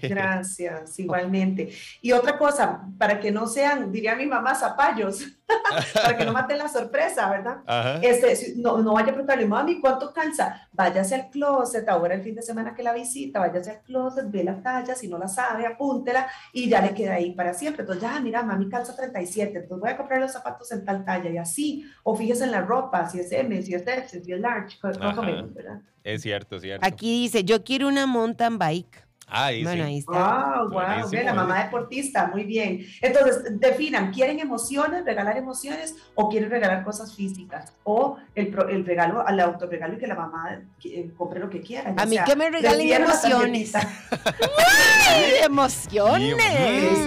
Gracias, 0.02 0.98
igualmente. 0.98 1.70
Y 2.00 2.12
otra 2.12 2.38
cosa, 2.38 2.88
para 2.98 3.18
que 3.20 3.30
no 3.30 3.46
sean, 3.46 3.90
diría 3.90 4.14
mi 4.14 4.26
mamá, 4.26 4.54
zapallos, 4.54 5.24
para 5.94 6.16
que 6.16 6.24
no 6.24 6.32
maten 6.32 6.58
la 6.58 6.68
sorpresa, 6.68 7.28
¿verdad? 7.30 7.58
Este, 8.02 8.54
no, 8.56 8.78
no 8.78 8.94
vaya 8.94 9.08
a 9.08 9.12
preguntarle, 9.12 9.46
mami, 9.46 9.80
¿cuánto 9.80 10.12
calza? 10.12 10.68
Váyase 10.72 11.14
al 11.14 11.30
closet, 11.30 11.88
ahora 11.88 12.14
el 12.14 12.22
fin 12.22 12.34
de 12.34 12.42
semana 12.42 12.74
que 12.74 12.82
la 12.82 12.92
visita, 12.92 13.40
váyase 13.40 13.70
al 13.70 13.80
closet, 13.82 14.30
ve 14.30 14.44
la 14.44 14.62
talla, 14.62 14.94
si 14.94 15.08
no 15.08 15.18
la 15.18 15.28
sabe, 15.28 15.66
apúntela 15.66 16.26
y 16.52 16.68
ya 16.68 16.80
le 16.80 16.94
queda 16.94 17.14
ahí 17.14 17.32
para 17.32 17.54
siempre. 17.54 17.82
Entonces, 17.82 18.02
ya, 18.02 18.20
mira, 18.20 18.42
mami 18.42 18.68
calza 18.68 18.94
37, 18.94 19.58
entonces 19.58 19.80
voy 19.80 19.90
a 19.90 19.96
comprar 19.96 20.20
los 20.20 20.32
zapatos 20.32 20.70
en 20.72 20.84
tal 20.84 21.04
talla 21.04 21.30
y 21.30 21.38
así. 21.38 21.84
O 22.02 22.14
fíjese 22.14 22.44
en 22.44 22.52
la 22.52 22.62
ropa, 22.62 23.08
si 23.08 23.20
es 23.20 23.32
M, 23.32 23.62
si 23.62 23.74
es 23.74 23.86
S, 23.86 24.22
si 24.22 24.32
es 24.32 24.40
large, 24.40 24.78
más 24.82 25.18
o 25.18 25.22
menos, 25.22 25.52
¿verdad? 25.52 25.80
Es 26.02 26.22
cierto, 26.22 26.56
es 26.56 26.62
cierto. 26.62 26.86
Aquí 26.86 27.22
dice, 27.22 27.44
yo 27.44 27.62
quiero 27.62 27.88
una 27.88 28.06
mountain 28.06 28.58
bike. 28.58 29.09
Ah, 29.30 29.50
bueno, 29.62 29.84
ahí 29.84 29.98
está. 29.98 30.62
Wow, 30.62 30.70
wow, 30.70 31.08
bien, 31.08 31.24
la 31.24 31.34
mamá 31.34 31.64
deportista, 31.64 32.26
muy 32.26 32.44
bien. 32.44 32.84
Entonces, 33.00 33.60
definan, 33.60 34.12
¿quieren 34.12 34.40
emociones, 34.40 35.04
regalar 35.04 35.36
emociones 35.36 35.94
o 36.16 36.28
quieren 36.28 36.50
regalar 36.50 36.82
cosas 36.82 37.14
físicas? 37.14 37.72
O 37.84 38.16
el, 38.34 38.54
el 38.70 38.84
regalo, 38.84 39.26
al 39.26 39.38
autorregalo 39.38 39.94
y 39.94 39.98
que 39.98 40.06
la 40.08 40.16
mamá 40.16 40.60
eh, 40.84 41.10
compre 41.16 41.38
lo 41.38 41.48
que 41.48 41.60
quiera. 41.60 41.94
A 41.96 42.06
mí 42.06 42.16
que 42.26 42.36
me 42.36 42.50
regalen 42.50 43.02
emociones. 43.02 43.72
¡Ay, 45.08 45.32
emociones! 45.44 46.98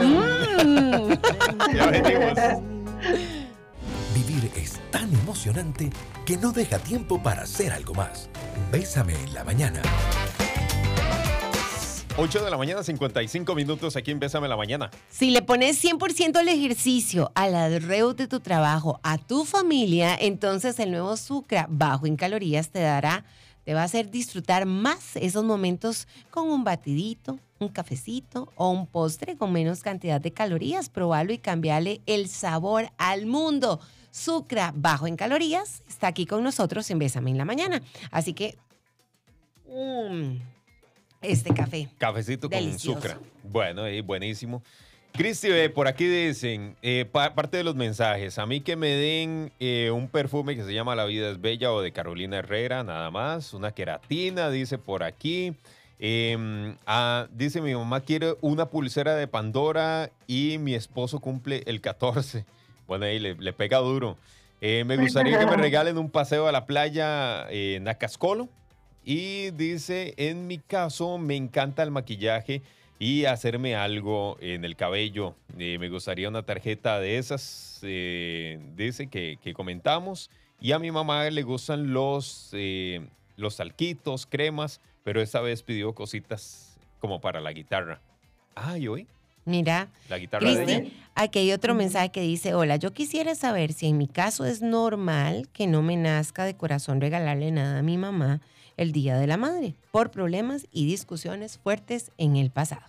Mm. 0.00 1.08
Vivir 4.14 4.50
es 4.56 4.80
tan 4.90 5.12
emocionante 5.12 5.90
que 6.24 6.36
no 6.38 6.52
deja 6.52 6.78
tiempo 6.78 7.22
para 7.22 7.42
hacer 7.42 7.72
algo 7.72 7.94
más. 7.94 8.30
Bésame 8.72 9.14
en 9.14 9.34
la 9.34 9.44
mañana. 9.44 9.82
8 12.18 12.42
de 12.42 12.50
la 12.50 12.56
mañana, 12.56 12.82
55 12.82 13.54
minutos 13.54 13.94
aquí 13.94 14.10
en 14.10 14.18
Bésame 14.18 14.48
la 14.48 14.56
Mañana. 14.56 14.90
Si 15.10 15.28
le 15.30 15.42
pones 15.42 15.84
100% 15.84 16.36
al 16.36 16.48
ejercicio, 16.48 17.30
al 17.34 17.54
arreo 17.54 18.14
de 18.14 18.26
tu 18.26 18.40
trabajo, 18.40 19.00
a 19.02 19.18
tu 19.18 19.44
familia, 19.44 20.16
entonces 20.18 20.78
el 20.78 20.92
nuevo 20.92 21.14
Sucra 21.18 21.66
bajo 21.68 22.06
en 22.06 22.16
calorías 22.16 22.70
te 22.70 22.80
dará, 22.80 23.26
te 23.64 23.74
va 23.74 23.82
a 23.82 23.84
hacer 23.84 24.10
disfrutar 24.10 24.64
más 24.64 25.16
esos 25.16 25.44
momentos 25.44 26.08
con 26.30 26.48
un 26.48 26.64
batidito, 26.64 27.38
un 27.58 27.68
cafecito 27.68 28.50
o 28.56 28.70
un 28.70 28.86
postre 28.86 29.36
con 29.36 29.52
menos 29.52 29.82
cantidad 29.82 30.18
de 30.18 30.32
calorías. 30.32 30.88
Probalo 30.88 31.34
y 31.34 31.38
cambiale 31.38 32.00
el 32.06 32.30
sabor 32.30 32.88
al 32.96 33.26
mundo. 33.26 33.78
Sucra 34.10 34.72
bajo 34.74 35.06
en 35.06 35.16
calorías 35.16 35.82
está 35.86 36.06
aquí 36.06 36.24
con 36.24 36.42
nosotros 36.42 36.90
en 36.90 36.98
Bésame 36.98 37.32
en 37.32 37.36
la 37.36 37.44
Mañana. 37.44 37.82
Así 38.10 38.32
que... 38.32 38.56
Mmm, 39.68 40.55
este 41.22 41.52
café. 41.54 41.88
Cafecito 41.98 42.48
con 42.48 42.58
azúcar. 42.58 43.18
Bueno, 43.42 43.88
y 43.88 44.00
buenísimo. 44.00 44.62
Cristi, 45.16 45.48
por 45.74 45.88
aquí 45.88 46.06
dicen, 46.06 46.76
eh, 46.82 47.06
parte 47.10 47.56
de 47.56 47.64
los 47.64 47.74
mensajes, 47.74 48.38
a 48.38 48.44
mí 48.44 48.60
que 48.60 48.76
me 48.76 48.88
den 48.88 49.50
eh, 49.60 49.90
un 49.90 50.08
perfume 50.08 50.56
que 50.56 50.62
se 50.62 50.74
llama 50.74 50.94
La 50.94 51.06
vida 51.06 51.30
es 51.30 51.40
bella 51.40 51.72
o 51.72 51.80
de 51.80 51.90
Carolina 51.90 52.38
Herrera, 52.38 52.84
nada 52.84 53.10
más, 53.10 53.54
una 53.54 53.72
queratina, 53.72 54.50
dice 54.50 54.76
por 54.76 55.02
aquí. 55.02 55.54
Em, 55.98 56.76
ah, 56.86 57.28
dice 57.32 57.62
mi 57.62 57.74
mamá 57.74 58.02
quiere 58.02 58.36
una 58.42 58.66
pulsera 58.66 59.16
de 59.16 59.26
Pandora 59.26 60.10
y 60.26 60.58
mi 60.58 60.74
esposo 60.74 61.20
cumple 61.20 61.62
el 61.66 61.80
14. 61.80 62.44
Bueno, 62.86 63.04
ahí 63.06 63.18
le, 63.18 63.52
pega 63.52 63.78
duro. 63.78 64.16
Eh, 64.60 64.84
me 64.86 64.96
gustaría 64.96 65.40
que 65.40 65.46
me 65.46 65.56
regalen 65.56 65.98
un 65.98 66.08
paseo 66.08 66.46
a 66.46 66.52
la 66.52 66.66
playa 66.66 67.50
en 67.50 67.88
Acascolo. 67.88 68.48
Y 69.08 69.52
dice, 69.52 70.14
en 70.16 70.48
mi 70.48 70.58
caso 70.58 71.16
me 71.16 71.36
encanta 71.36 71.84
el 71.84 71.92
maquillaje 71.92 72.60
y 72.98 73.26
hacerme 73.26 73.76
algo 73.76 74.36
en 74.40 74.64
el 74.64 74.74
cabello. 74.74 75.36
Eh, 75.56 75.78
me 75.78 75.88
gustaría 75.88 76.28
una 76.28 76.42
tarjeta 76.42 76.98
de 76.98 77.16
esas, 77.16 77.78
eh, 77.82 78.58
dice 78.74 79.06
que, 79.06 79.38
comentamos. 79.54 80.28
Y 80.60 80.72
a 80.72 80.80
mi 80.80 80.90
mamá 80.90 81.30
le 81.30 81.42
gustan 81.44 81.92
los, 81.92 82.50
eh, 82.52 83.06
los 83.36 83.54
salquitos, 83.54 84.26
cremas, 84.26 84.80
pero 85.04 85.22
esta 85.22 85.40
vez 85.40 85.62
pidió 85.62 85.94
cositas 85.94 86.76
como 86.98 87.20
para 87.20 87.40
la 87.40 87.52
guitarra. 87.52 88.00
Ay, 88.56 88.88
hoy. 88.88 89.06
Mira, 89.46 89.88
la 90.08 90.18
guitarra 90.18 90.50
de 90.50 90.92
aquí 91.14 91.38
hay 91.38 91.52
otro 91.52 91.74
mensaje 91.74 92.10
que 92.10 92.20
dice, 92.20 92.54
hola, 92.54 92.76
yo 92.76 92.92
quisiera 92.92 93.36
saber 93.36 93.72
si 93.72 93.86
en 93.86 93.96
mi 93.96 94.08
caso 94.08 94.44
es 94.44 94.60
normal 94.60 95.48
que 95.52 95.68
no 95.68 95.82
me 95.82 95.96
nazca 95.96 96.44
de 96.44 96.56
corazón 96.56 97.00
regalarle 97.00 97.52
nada 97.52 97.78
a 97.78 97.82
mi 97.82 97.96
mamá 97.96 98.40
el 98.76 98.90
Día 98.90 99.16
de 99.16 99.28
la 99.28 99.36
Madre 99.36 99.76
por 99.92 100.10
problemas 100.10 100.66
y 100.72 100.86
discusiones 100.86 101.58
fuertes 101.58 102.10
en 102.18 102.36
el 102.36 102.50
pasado. 102.50 102.82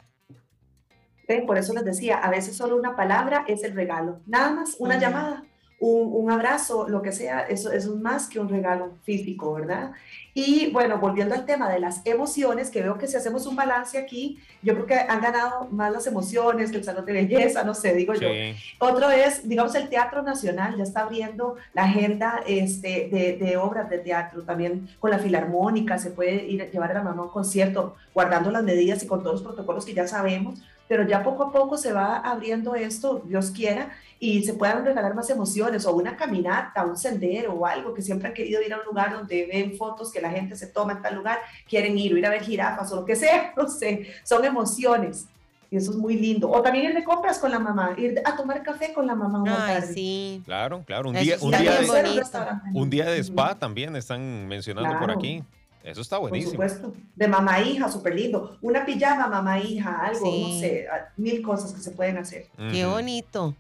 Por 1.46 1.58
eso 1.60 1.74
les 1.74 1.86
decía, 1.86 2.18
a 2.18 2.32
veces 2.32 2.58
solo 2.58 2.76
una 2.76 2.96
palabra 2.96 3.46
es 3.48 3.64
el 3.64 3.76
regalo, 3.76 4.22
nada 4.26 4.52
más 4.52 4.78
una 4.80 4.98
llamada, 4.98 5.44
un, 5.80 6.32
abrazo, 6.32 6.88
lo 6.90 7.02
que 7.02 7.12
sea, 7.12 7.42
eso, 7.42 7.72
es 7.72 7.88
más 7.88 8.28
que 8.28 8.40
un 8.40 8.50
regalo 8.50 8.98
físico, 9.04 9.54
¿verdad? 9.54 9.92
Y 10.40 10.70
bueno, 10.70 11.00
volviendo 11.00 11.34
al 11.34 11.48
tema 11.48 11.68
de 11.68 11.80
las 11.80 12.06
emociones, 12.06 12.70
que 12.70 12.84
veo 12.84 12.96
que 13.00 13.08
si 13.08 13.18
hacemos 13.18 13.48
un 13.48 13.56
balance 13.56 13.98
aquí, 13.98 14.38
yo 14.62 14.76
creo 14.76 14.86
que 14.86 14.94
han 14.94 15.20
ganado 15.20 15.68
más 15.72 15.92
las 15.92 16.06
emociones 16.06 16.70
que 16.70 16.78
el 16.78 16.84
salón 16.84 17.08
de 17.08 17.14
belleza, 17.14 17.64
no 17.64 17.74
sé, 17.74 17.96
digo 17.96 18.14
yo. 18.14 18.30
Otro 18.78 19.10
es, 19.10 19.50
digamos, 19.50 19.74
el 19.74 19.90
Teatro 19.90 20.22
Nacional 20.22 20.78
ya 20.78 20.84
está 20.84 21.02
abriendo 21.02 21.56
la 21.74 21.86
agenda 21.86 22.44
este, 22.46 23.10
de, 23.12 23.44
de, 23.44 23.58
obras 23.58 23.90
de 23.90 23.98
teatro, 23.98 24.44
también 24.44 24.88
con 25.00 25.10
la 25.10 25.18
Filarmónica, 25.18 25.98
se 25.98 26.12
puede 26.12 26.46
ir 26.46 26.62
a 26.62 26.66
llevar 26.70 26.92
a 26.92 26.94
la 26.94 27.02
mamá 27.02 27.24
a 27.24 27.26
un 27.26 27.32
concierto, 27.32 27.96
guardando 28.14 28.52
las 28.52 28.62
medidas 28.62 29.02
y 29.02 29.08
con 29.08 29.24
todos 29.24 29.42
los 29.42 29.44
protocolos 29.44 29.86
que 29.86 29.96
ya 29.96 30.08
sabemos, 30.08 30.62
pero 30.88 31.08
ya 31.08 31.24
poco 31.24 31.46
a 31.46 31.52
poco 31.52 31.78
se 31.78 31.94
va 31.94 32.18
abriendo 32.18 32.76
esto, 32.76 33.24
Dios 33.26 33.52
quiera, 33.52 33.92
y 34.20 34.44
se 34.44 34.54
puedan 34.54 34.84
regalar 34.84 35.14
más 35.14 35.30
emociones 35.30 35.86
o 35.86 35.94
una 35.94 36.18
caminata, 36.18 36.86
un 36.86 36.98
sendero 36.98 37.54
o 37.54 37.66
algo 37.66 37.94
que 37.94 38.02
siempre 38.02 38.28
han 38.28 38.34
querido 38.34 38.62
ir 38.62 38.74
a 38.74 38.80
un 38.80 38.86
lugar 38.86 39.14
donde 39.14 39.46
ven 39.46 39.76
fotos 39.78 40.12
que 40.12 40.22
la 40.22 40.27
gente 40.30 40.56
se 40.56 40.68
toma 40.68 40.94
en 40.94 41.02
tal 41.02 41.16
lugar, 41.16 41.40
quieren 41.68 41.98
ir 41.98 42.14
o 42.14 42.18
ir 42.18 42.26
a 42.26 42.30
ver 42.30 42.42
jirafas 42.42 42.92
o 42.92 42.98
lo 42.98 43.06
que 43.06 43.16
sea, 43.16 43.54
no 43.58 43.68
sé, 43.68 44.08
son 44.24 44.46
emociones. 44.46 45.28
Y 45.70 45.76
eso 45.76 45.92
es 45.92 45.98
muy 45.98 46.18
lindo. 46.18 46.50
O 46.50 46.62
también 46.62 46.86
ir 46.86 46.94
de 46.94 47.04
compras 47.04 47.40
con 47.40 47.52
la 47.52 47.60
mamá, 47.60 47.94
ir 47.98 48.22
a 48.24 48.38
tomar 48.38 48.64
café 48.64 48.94
con 48.94 49.06
la 49.06 49.16
mamá 49.16 49.42
una 49.42 49.58
tarde. 49.58 49.94
Sí. 49.94 50.42
Claro, 50.46 50.82
claro. 50.86 51.10
Un 51.10 51.16
día, 51.16 51.36
un 51.42 51.52
día, 51.52 51.82
de, 51.82 52.72
un 52.74 52.90
día 52.90 53.06
de 53.06 53.20
spa 53.20 53.54
también 53.56 53.94
están 53.98 54.48
mencionando 54.48 54.98
por 54.98 55.12
aquí. 55.12 55.44
Eso 55.84 56.02
está 56.02 56.18
buenísimo. 56.18 56.56
Por 56.56 56.70
supuesto. 56.70 56.98
De 57.16 57.28
mamá 57.28 57.62
hija, 57.62 57.90
súper 57.90 58.16
lindo. 58.16 58.58
Una 58.62 58.86
pijama, 58.86 59.28
mamá 59.28 59.60
hija, 59.60 60.06
algo, 60.06 60.26
no 60.26 60.60
sé, 60.60 60.88
mil 61.16 61.42
cosas 61.42 61.74
que 61.74 61.80
se 61.80 61.92
pueden 61.92 62.18
hacer. 62.18 62.48
Qué 62.72 62.86
bonito. 62.86 63.56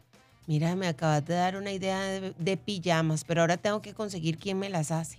Mira, 0.47 0.75
me 0.75 0.88
acabas 0.88 1.25
de 1.25 1.36
dar 1.36 1.58
una 1.58 1.71
idea 1.71 1.99
de, 2.38 2.58
pijamas, 2.58 3.25
pero 3.25 3.41
ahora 3.41 3.58
tengo 3.58 3.82
que 3.82 3.93
conseguir 3.93 4.38
quién 4.38 4.58
me 4.58 4.69
las 4.69 4.91
hace. 4.91 5.17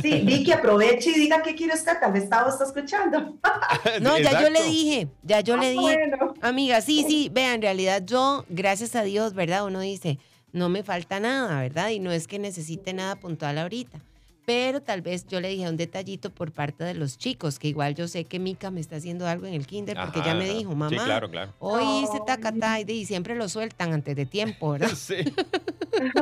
Sí, 0.00 0.20
Vicky, 0.24 0.52
aproveche 0.52 1.10
y 1.10 1.14
diga 1.14 1.42
qué 1.42 1.54
quiere 1.54 1.74
usted, 1.74 1.98
tal 2.00 2.12
vez 2.12 2.24
estaba 2.24 2.50
está 2.50 2.64
escuchando. 2.64 3.38
no, 4.00 4.18
ya 4.18 4.42
yo 4.42 4.50
le 4.50 4.62
dije, 4.64 5.08
ya 5.22 5.40
yo 5.40 5.56
le 5.56 5.66
ah, 5.66 5.70
dije, 5.70 6.10
amiga, 6.40 6.80
sí, 6.80 7.04
sí, 7.06 7.30
vea, 7.32 7.54
en 7.54 7.62
realidad 7.62 8.02
yo, 8.04 8.44
gracias 8.48 8.94
a 8.96 9.02
Dios, 9.02 9.34
¿verdad? 9.34 9.64
Uno 9.64 9.80
dice, 9.80 10.18
no 10.52 10.68
me 10.68 10.82
falta 10.82 11.20
nada, 11.20 11.60
¿verdad? 11.60 11.90
Y 11.90 11.98
no 11.98 12.12
es 12.12 12.26
que 12.26 12.38
necesite 12.38 12.92
nada 12.92 13.16
puntual 13.16 13.58
ahorita 13.58 14.00
pero 14.44 14.82
tal 14.82 15.02
vez 15.02 15.26
yo 15.26 15.40
le 15.40 15.48
dije 15.48 15.68
un 15.68 15.76
detallito 15.76 16.30
por 16.30 16.52
parte 16.52 16.84
de 16.84 16.94
los 16.94 17.18
chicos, 17.18 17.58
que 17.58 17.68
igual 17.68 17.94
yo 17.94 18.08
sé 18.08 18.24
que 18.24 18.38
Mica 18.38 18.70
me 18.70 18.80
está 18.80 18.96
haciendo 18.96 19.26
algo 19.26 19.46
en 19.46 19.54
el 19.54 19.66
kinder, 19.66 19.96
porque 19.96 20.20
ya 20.24 20.34
me 20.34 20.48
dijo, 20.48 20.74
mamá, 20.74 21.04
claro, 21.04 21.30
claro. 21.30 21.52
hoy 21.58 22.02
hice 22.02 22.20
tacatá 22.26 22.80
y 22.80 23.06
siempre 23.06 23.36
lo 23.36 23.48
sueltan 23.48 23.92
antes 23.92 24.16
de 24.16 24.26
tiempo, 24.26 24.72
¿verdad? 24.72 24.90
sí. 24.96 25.16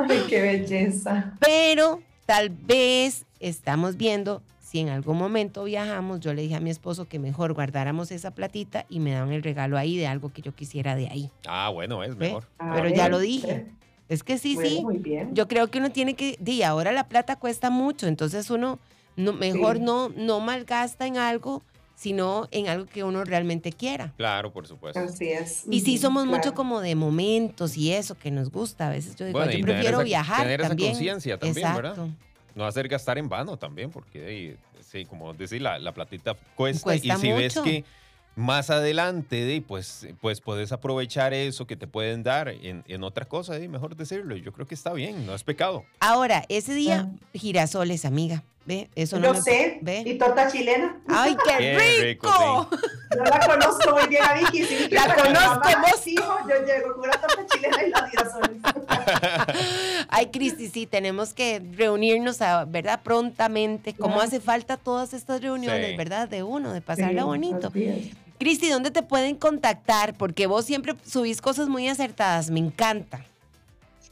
Ay, 0.09 0.25
qué 0.29 0.43
belleza. 0.43 1.35
Pero 1.41 2.03
tal 2.27 2.51
vez 2.51 3.25
estamos 3.41 3.97
viendo 3.97 4.43
si 4.61 4.79
en 4.79 4.89
algún 4.89 5.19
momento 5.19 5.65
viajamos, 5.65 6.21
yo 6.21 6.33
le 6.33 6.43
dije 6.43 6.55
a 6.55 6.61
mi 6.61 6.71
esposo 6.71 7.09
que 7.09 7.19
mejor 7.19 7.55
guardáramos 7.55 8.13
esa 8.13 8.31
platita 8.31 8.87
y 8.89 9.01
me 9.01 9.11
dan 9.13 9.33
el 9.33 9.43
regalo 9.43 9.77
ahí 9.77 9.97
de 9.97 10.07
algo 10.07 10.33
que 10.33 10.43
yo 10.43 10.55
quisiera 10.55 10.95
de 10.95 11.09
ahí. 11.09 11.31
Ah, 11.47 11.71
bueno, 11.71 12.05
es 12.05 12.15
mejor. 12.17 12.45
Pero 12.73 12.89
ya 12.89 13.09
lo 13.09 13.19
dije. 13.19 13.67
Es 14.09 14.23
que 14.23 14.39
sí, 14.39 14.57
sí. 14.57 14.81
Muy 14.85 14.99
bien. 14.99 15.35
Yo 15.35 15.49
creo 15.49 15.69
que 15.69 15.79
uno 15.79 15.91
tiene 15.91 16.15
que, 16.15 16.39
y 16.45 16.63
ahora 16.63 16.93
la 16.93 17.09
plata 17.09 17.37
cuesta 17.37 17.71
mucho, 17.71 18.07
entonces 18.07 18.49
uno 18.51 18.79
no, 19.17 19.33
mejor 19.33 19.81
no, 19.81 20.09
no 20.11 20.39
malgasta 20.41 21.07
en 21.07 21.17
algo 21.17 21.63
sino 21.97 22.49
en 22.51 22.67
algo 22.69 22.87
que 22.87 23.05
uno 23.05 23.25
realmente 23.25 23.73
quiera. 23.73 24.15
Claro, 24.17 24.51
por 24.55 24.67
supuesto. 24.67 24.99
Así 25.01 25.27
es. 25.27 25.65
Y 25.71 25.81
sí 25.81 25.99
somos 25.99 26.25
mucho 26.25 26.55
como 26.55 26.81
de 26.81 26.95
momentos 26.95 27.77
y 27.77 27.93
eso 27.93 28.15
que 28.15 28.31
nos 28.31 28.51
gusta. 28.51 28.87
A 28.87 28.91
veces 28.91 29.17
yo 29.17 29.27
digo, 29.27 29.39
Bueno, 29.39 29.53
yo 29.53 29.61
prefiero 29.61 29.99
esa- 29.99 30.05
viajar 30.05 30.43
tener 30.45 30.61
esa 30.61 30.69
también. 30.71 30.93
conciencia 30.93 31.39
también, 31.39 31.67
Exacto. 31.69 31.83
¿verdad? 31.83 32.09
No 32.55 32.67
hacer 32.67 32.89
gastar 32.89 33.19
en 33.19 33.29
vano 33.29 33.57
también, 33.57 33.91
porque 33.91 34.57
sí, 34.91 35.05
como 35.05 35.33
decir, 35.35 35.63
la, 35.63 35.79
la 35.79 35.93
platita 35.93 36.35
cuesta, 36.57 36.85
Cuesta 36.85 37.15
y 37.15 37.19
si 37.21 37.33
ves 37.33 37.57
mucho. 37.57 37.65
que 37.65 37.85
más 38.37 38.71
adelante, 38.71 39.45
de, 39.45 39.61
pues, 39.61 40.07
pues 40.21 40.41
puedes 40.41 40.73
aprovechar 40.73 41.35
eso 41.35 41.67
que 41.67 41.77
te 41.77 41.87
pueden 41.87 42.23
dar 42.23 42.49
en, 42.49 42.85
en 42.87 43.03
otra 43.05 43.27
cosa, 43.27 43.55
de, 43.59 43.69
mejor 43.69 43.97
decirlo. 43.97 44.37
Yo 44.37 44.53
creo 44.53 44.67
que 44.67 44.75
está 44.75 44.93
bien, 44.93 45.27
no 45.27 45.35
es 45.35 45.43
pecado. 45.45 45.85
Ahora, 46.01 46.45
ese 46.49 46.73
día, 46.75 47.09
Ah. 47.13 47.29
girasoles, 47.35 48.05
amiga. 48.05 48.43
¿Ve? 48.67 48.91
Eso 48.95 49.19
no 49.19 49.29
Yo 49.29 49.33
me- 49.35 49.43
sé. 49.43 49.79
¿Ve? 49.81 50.03
Y 50.07 50.19
torta 50.19 50.49
chilena. 50.51 51.01
¡Ay, 51.09 51.35
qué, 51.45 51.57
Qué 51.59 51.79
rico! 52.13 52.29
rico, 52.71 52.71
Yo 53.17 53.25
la 53.25 53.41
conozco 53.47 53.93
muy 53.97 54.07
bien 54.09 54.23
a 54.23 54.35
Vicky. 54.35 54.63
Vicky 54.63 54.95
La 54.95 55.15
conozco, 55.15 55.69
vos. 55.81 56.01
fijo, 56.05 56.39
yo 56.49 56.67
llego 56.67 56.93
con 56.95 57.01
una 57.05 57.13
torta 57.21 57.47
chilena 57.47 57.83
y 57.85 57.91
la 57.91 58.09
girasoles. 58.09 58.51
Ay, 60.21 60.27
Cristi, 60.27 60.69
sí, 60.69 60.85
tenemos 60.87 61.33
que 61.33 61.63
reunirnos, 61.73 62.43
a, 62.43 62.67
¿verdad? 62.67 63.01
Prontamente. 63.03 63.95
¿Cómo 63.95 64.17
Claro. 64.17 64.29
hace 64.29 64.39
falta 64.39 64.77
todas 64.77 65.15
estas 65.15 65.41
reuniones, 65.41 65.93
Sí. 65.93 65.97
verdad? 65.97 66.29
De 66.29 66.43
uno, 66.43 66.75
de 66.75 66.83
pasarla 66.83 67.23
Sí, 67.23 67.27
bonito. 67.27 67.73
Cristi, 68.39 68.69
¿dónde 68.69 68.91
te 68.91 69.03
pueden 69.03 69.35
contactar? 69.37 70.13
Porque 70.13 70.47
vos 70.47 70.67
siempre 70.67 70.95
subís 71.07 71.41
cosas 71.41 71.69
muy 71.69 71.89
acertadas, 71.89 72.51
me 72.51 72.59
encanta. 72.61 73.25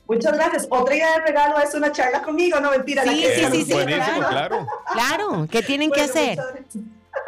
Muchas 0.08 0.32
gracias. 0.32 0.66
Otra 0.70 0.94
idea 0.96 1.12
de 1.18 1.26
regalo 1.26 1.58
es 1.60 1.74
una 1.74 1.92
charla 1.92 2.22
conmigo, 2.22 2.58
no 2.58 2.70
mentira. 2.70 3.04
la 3.04 3.12
Sí, 3.12 3.20
que 3.20 3.34
sí, 3.34 3.44
sí, 3.52 3.64
sí, 3.66 3.72
Buenísimo, 3.74 4.26
claro. 4.30 4.66
Claro, 4.94 5.46
¿qué 5.50 5.60
tienen 5.60 5.90
que 5.90 6.00
hacer? 6.00 6.38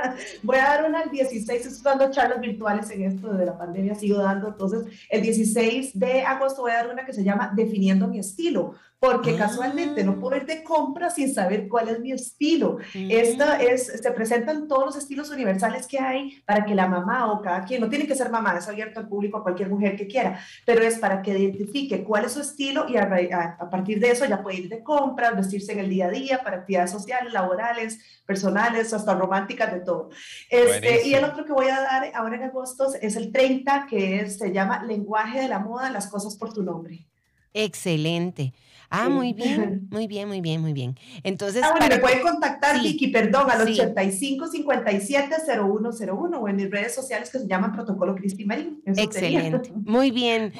Voy 0.43 0.57
a 0.57 0.65
dar 0.65 0.85
una 0.85 1.03
el 1.03 1.11
16, 1.11 1.67
estoy 1.67 1.83
dando 1.83 2.11
charlas 2.11 2.41
virtuales 2.41 2.91
en 2.91 3.03
esto 3.05 3.33
de 3.33 3.47
la 3.47 3.57
pandemia, 3.57 3.95
sigo 3.95 4.19
dando. 4.19 4.49
Entonces, 4.49 4.85
el 5.09 5.23
16 5.23 5.99
de 5.99 6.23
agosto 6.23 6.63
voy 6.63 6.73
a 6.73 6.77
dar 6.77 6.91
una 6.91 7.05
que 7.05 7.13
se 7.13 7.25
llama 7.25 7.53
Definiendo 7.55 8.09
mi 8.09 8.19
estilo, 8.19 8.75
porque 9.01 9.31
Ah. 9.31 9.39
casualmente 9.39 10.05
no 10.05 10.21
puedo 10.21 10.37
ir 10.37 10.45
de 10.45 10.63
compra 10.63 11.09
sin 11.09 11.33
saber 11.33 11.69
cuál 11.69 11.89
es 11.89 12.01
mi 12.01 12.13
estilo. 12.13 12.77
Esta 12.95 13.57
Mm. 13.57 13.61
es, 13.63 13.87
se 13.87 14.11
presentan 14.13 14.69
todos 14.69 14.85
los 14.85 14.97
estilos 14.97 15.31
universales 15.31 15.87
que 15.87 15.99
hay 15.99 16.39
para 16.45 16.67
que 16.67 16.75
la 16.75 16.87
mamá 16.87 17.33
o 17.33 17.41
cada 17.41 17.65
quien, 17.65 17.81
no 17.81 17.89
tiene 17.89 18.07
que 18.07 18.15
ser 18.15 18.29
mamá, 18.31 18.55
es 18.59 18.69
abierto 18.69 19.01
al 19.01 19.09
público 19.09 19.39
a 19.39 19.43
cualquier 19.43 19.71
mujer 19.71 19.97
que 19.97 20.07
quiera, 20.07 20.39
pero 20.67 20.83
es 20.83 20.99
para 20.99 21.23
que 21.23 21.31
identifique 21.37 22.05
cuál 22.05 22.27
es 22.27 22.33
su 22.33 22.43
estilo 22.43 22.87
y 22.91 22.99
a, 22.99 23.05
a- 23.05 23.57
a 23.65 23.71
partir 23.71 23.99
de 24.01 24.11
eso 24.11 24.27
ya 24.27 24.43
puede 24.43 24.59
ir 24.59 24.69
de 24.69 24.83
compras, 24.83 25.35
vestirse 25.35 25.73
en 25.73 25.79
el 25.79 25.89
día 25.89 26.07
a 26.09 26.11
día 26.11 26.43
para 26.45 26.59
actividades 26.59 26.91
sociales, 26.91 27.33
laborales, 27.33 27.99
personales, 28.27 28.93
hasta 28.93 29.15
románticas, 29.15 29.73
de 29.73 29.81
todo. 29.81 30.11
Este, 30.51 31.09
y 31.09 31.15
el 31.15 31.25
otro 31.25 31.47
que 31.47 31.53
voy 31.55 31.69
a 31.69 31.81
dar 31.81 32.11
ahora 32.15 32.37
en 32.37 32.43
agosto 32.43 32.93
es 33.01 33.17
el 33.17 33.33
30, 33.33 33.87
que 33.89 34.21
es- 34.21 34.37
se 34.37 34.53
llama 34.53 34.85
Lenguaje 34.85 35.41
de 35.41 35.49
la 35.49 35.59
Moda, 35.59 35.89
las 35.91 36.07
cosas 36.07 36.37
por 36.37 36.53
tu 36.53 36.63
nombre. 36.63 37.07
Excelente. 37.55 38.53
Ah, 38.91 39.09
muy 39.09 39.33
bien, 39.33 39.87
muy 39.91 40.07
bien, 40.09 40.29
muy 40.29 40.41
bien, 40.41 40.61
muy 40.61 40.73
bien. 40.73 40.97
Entonces, 41.23 41.63
Ah, 41.65 41.71
bueno, 41.71 41.87
para 41.87 41.97
me 41.97 42.01
pueden 42.03 42.23
contactar, 42.23 42.77
sí. 42.81 42.89
Vicky, 42.89 43.09
perdón, 43.09 43.49
al 43.49 43.65
Sí. 43.67 43.73
85 43.81 44.49
57 44.49 45.37
0101 45.47 46.39
o 46.41 46.49
en 46.49 46.57
mis 46.57 46.71
redes 46.71 46.95
sociales 46.95 47.31
que 47.31 47.39
se 47.39 47.47
llaman 47.47 47.73
Protocolo 47.73 48.15
Cristi 48.17 48.45
Marín. 48.45 48.81
Sería. 48.85 49.05
Excelente. 49.05 49.73
Muy 49.85 50.11
bien. 50.11 50.53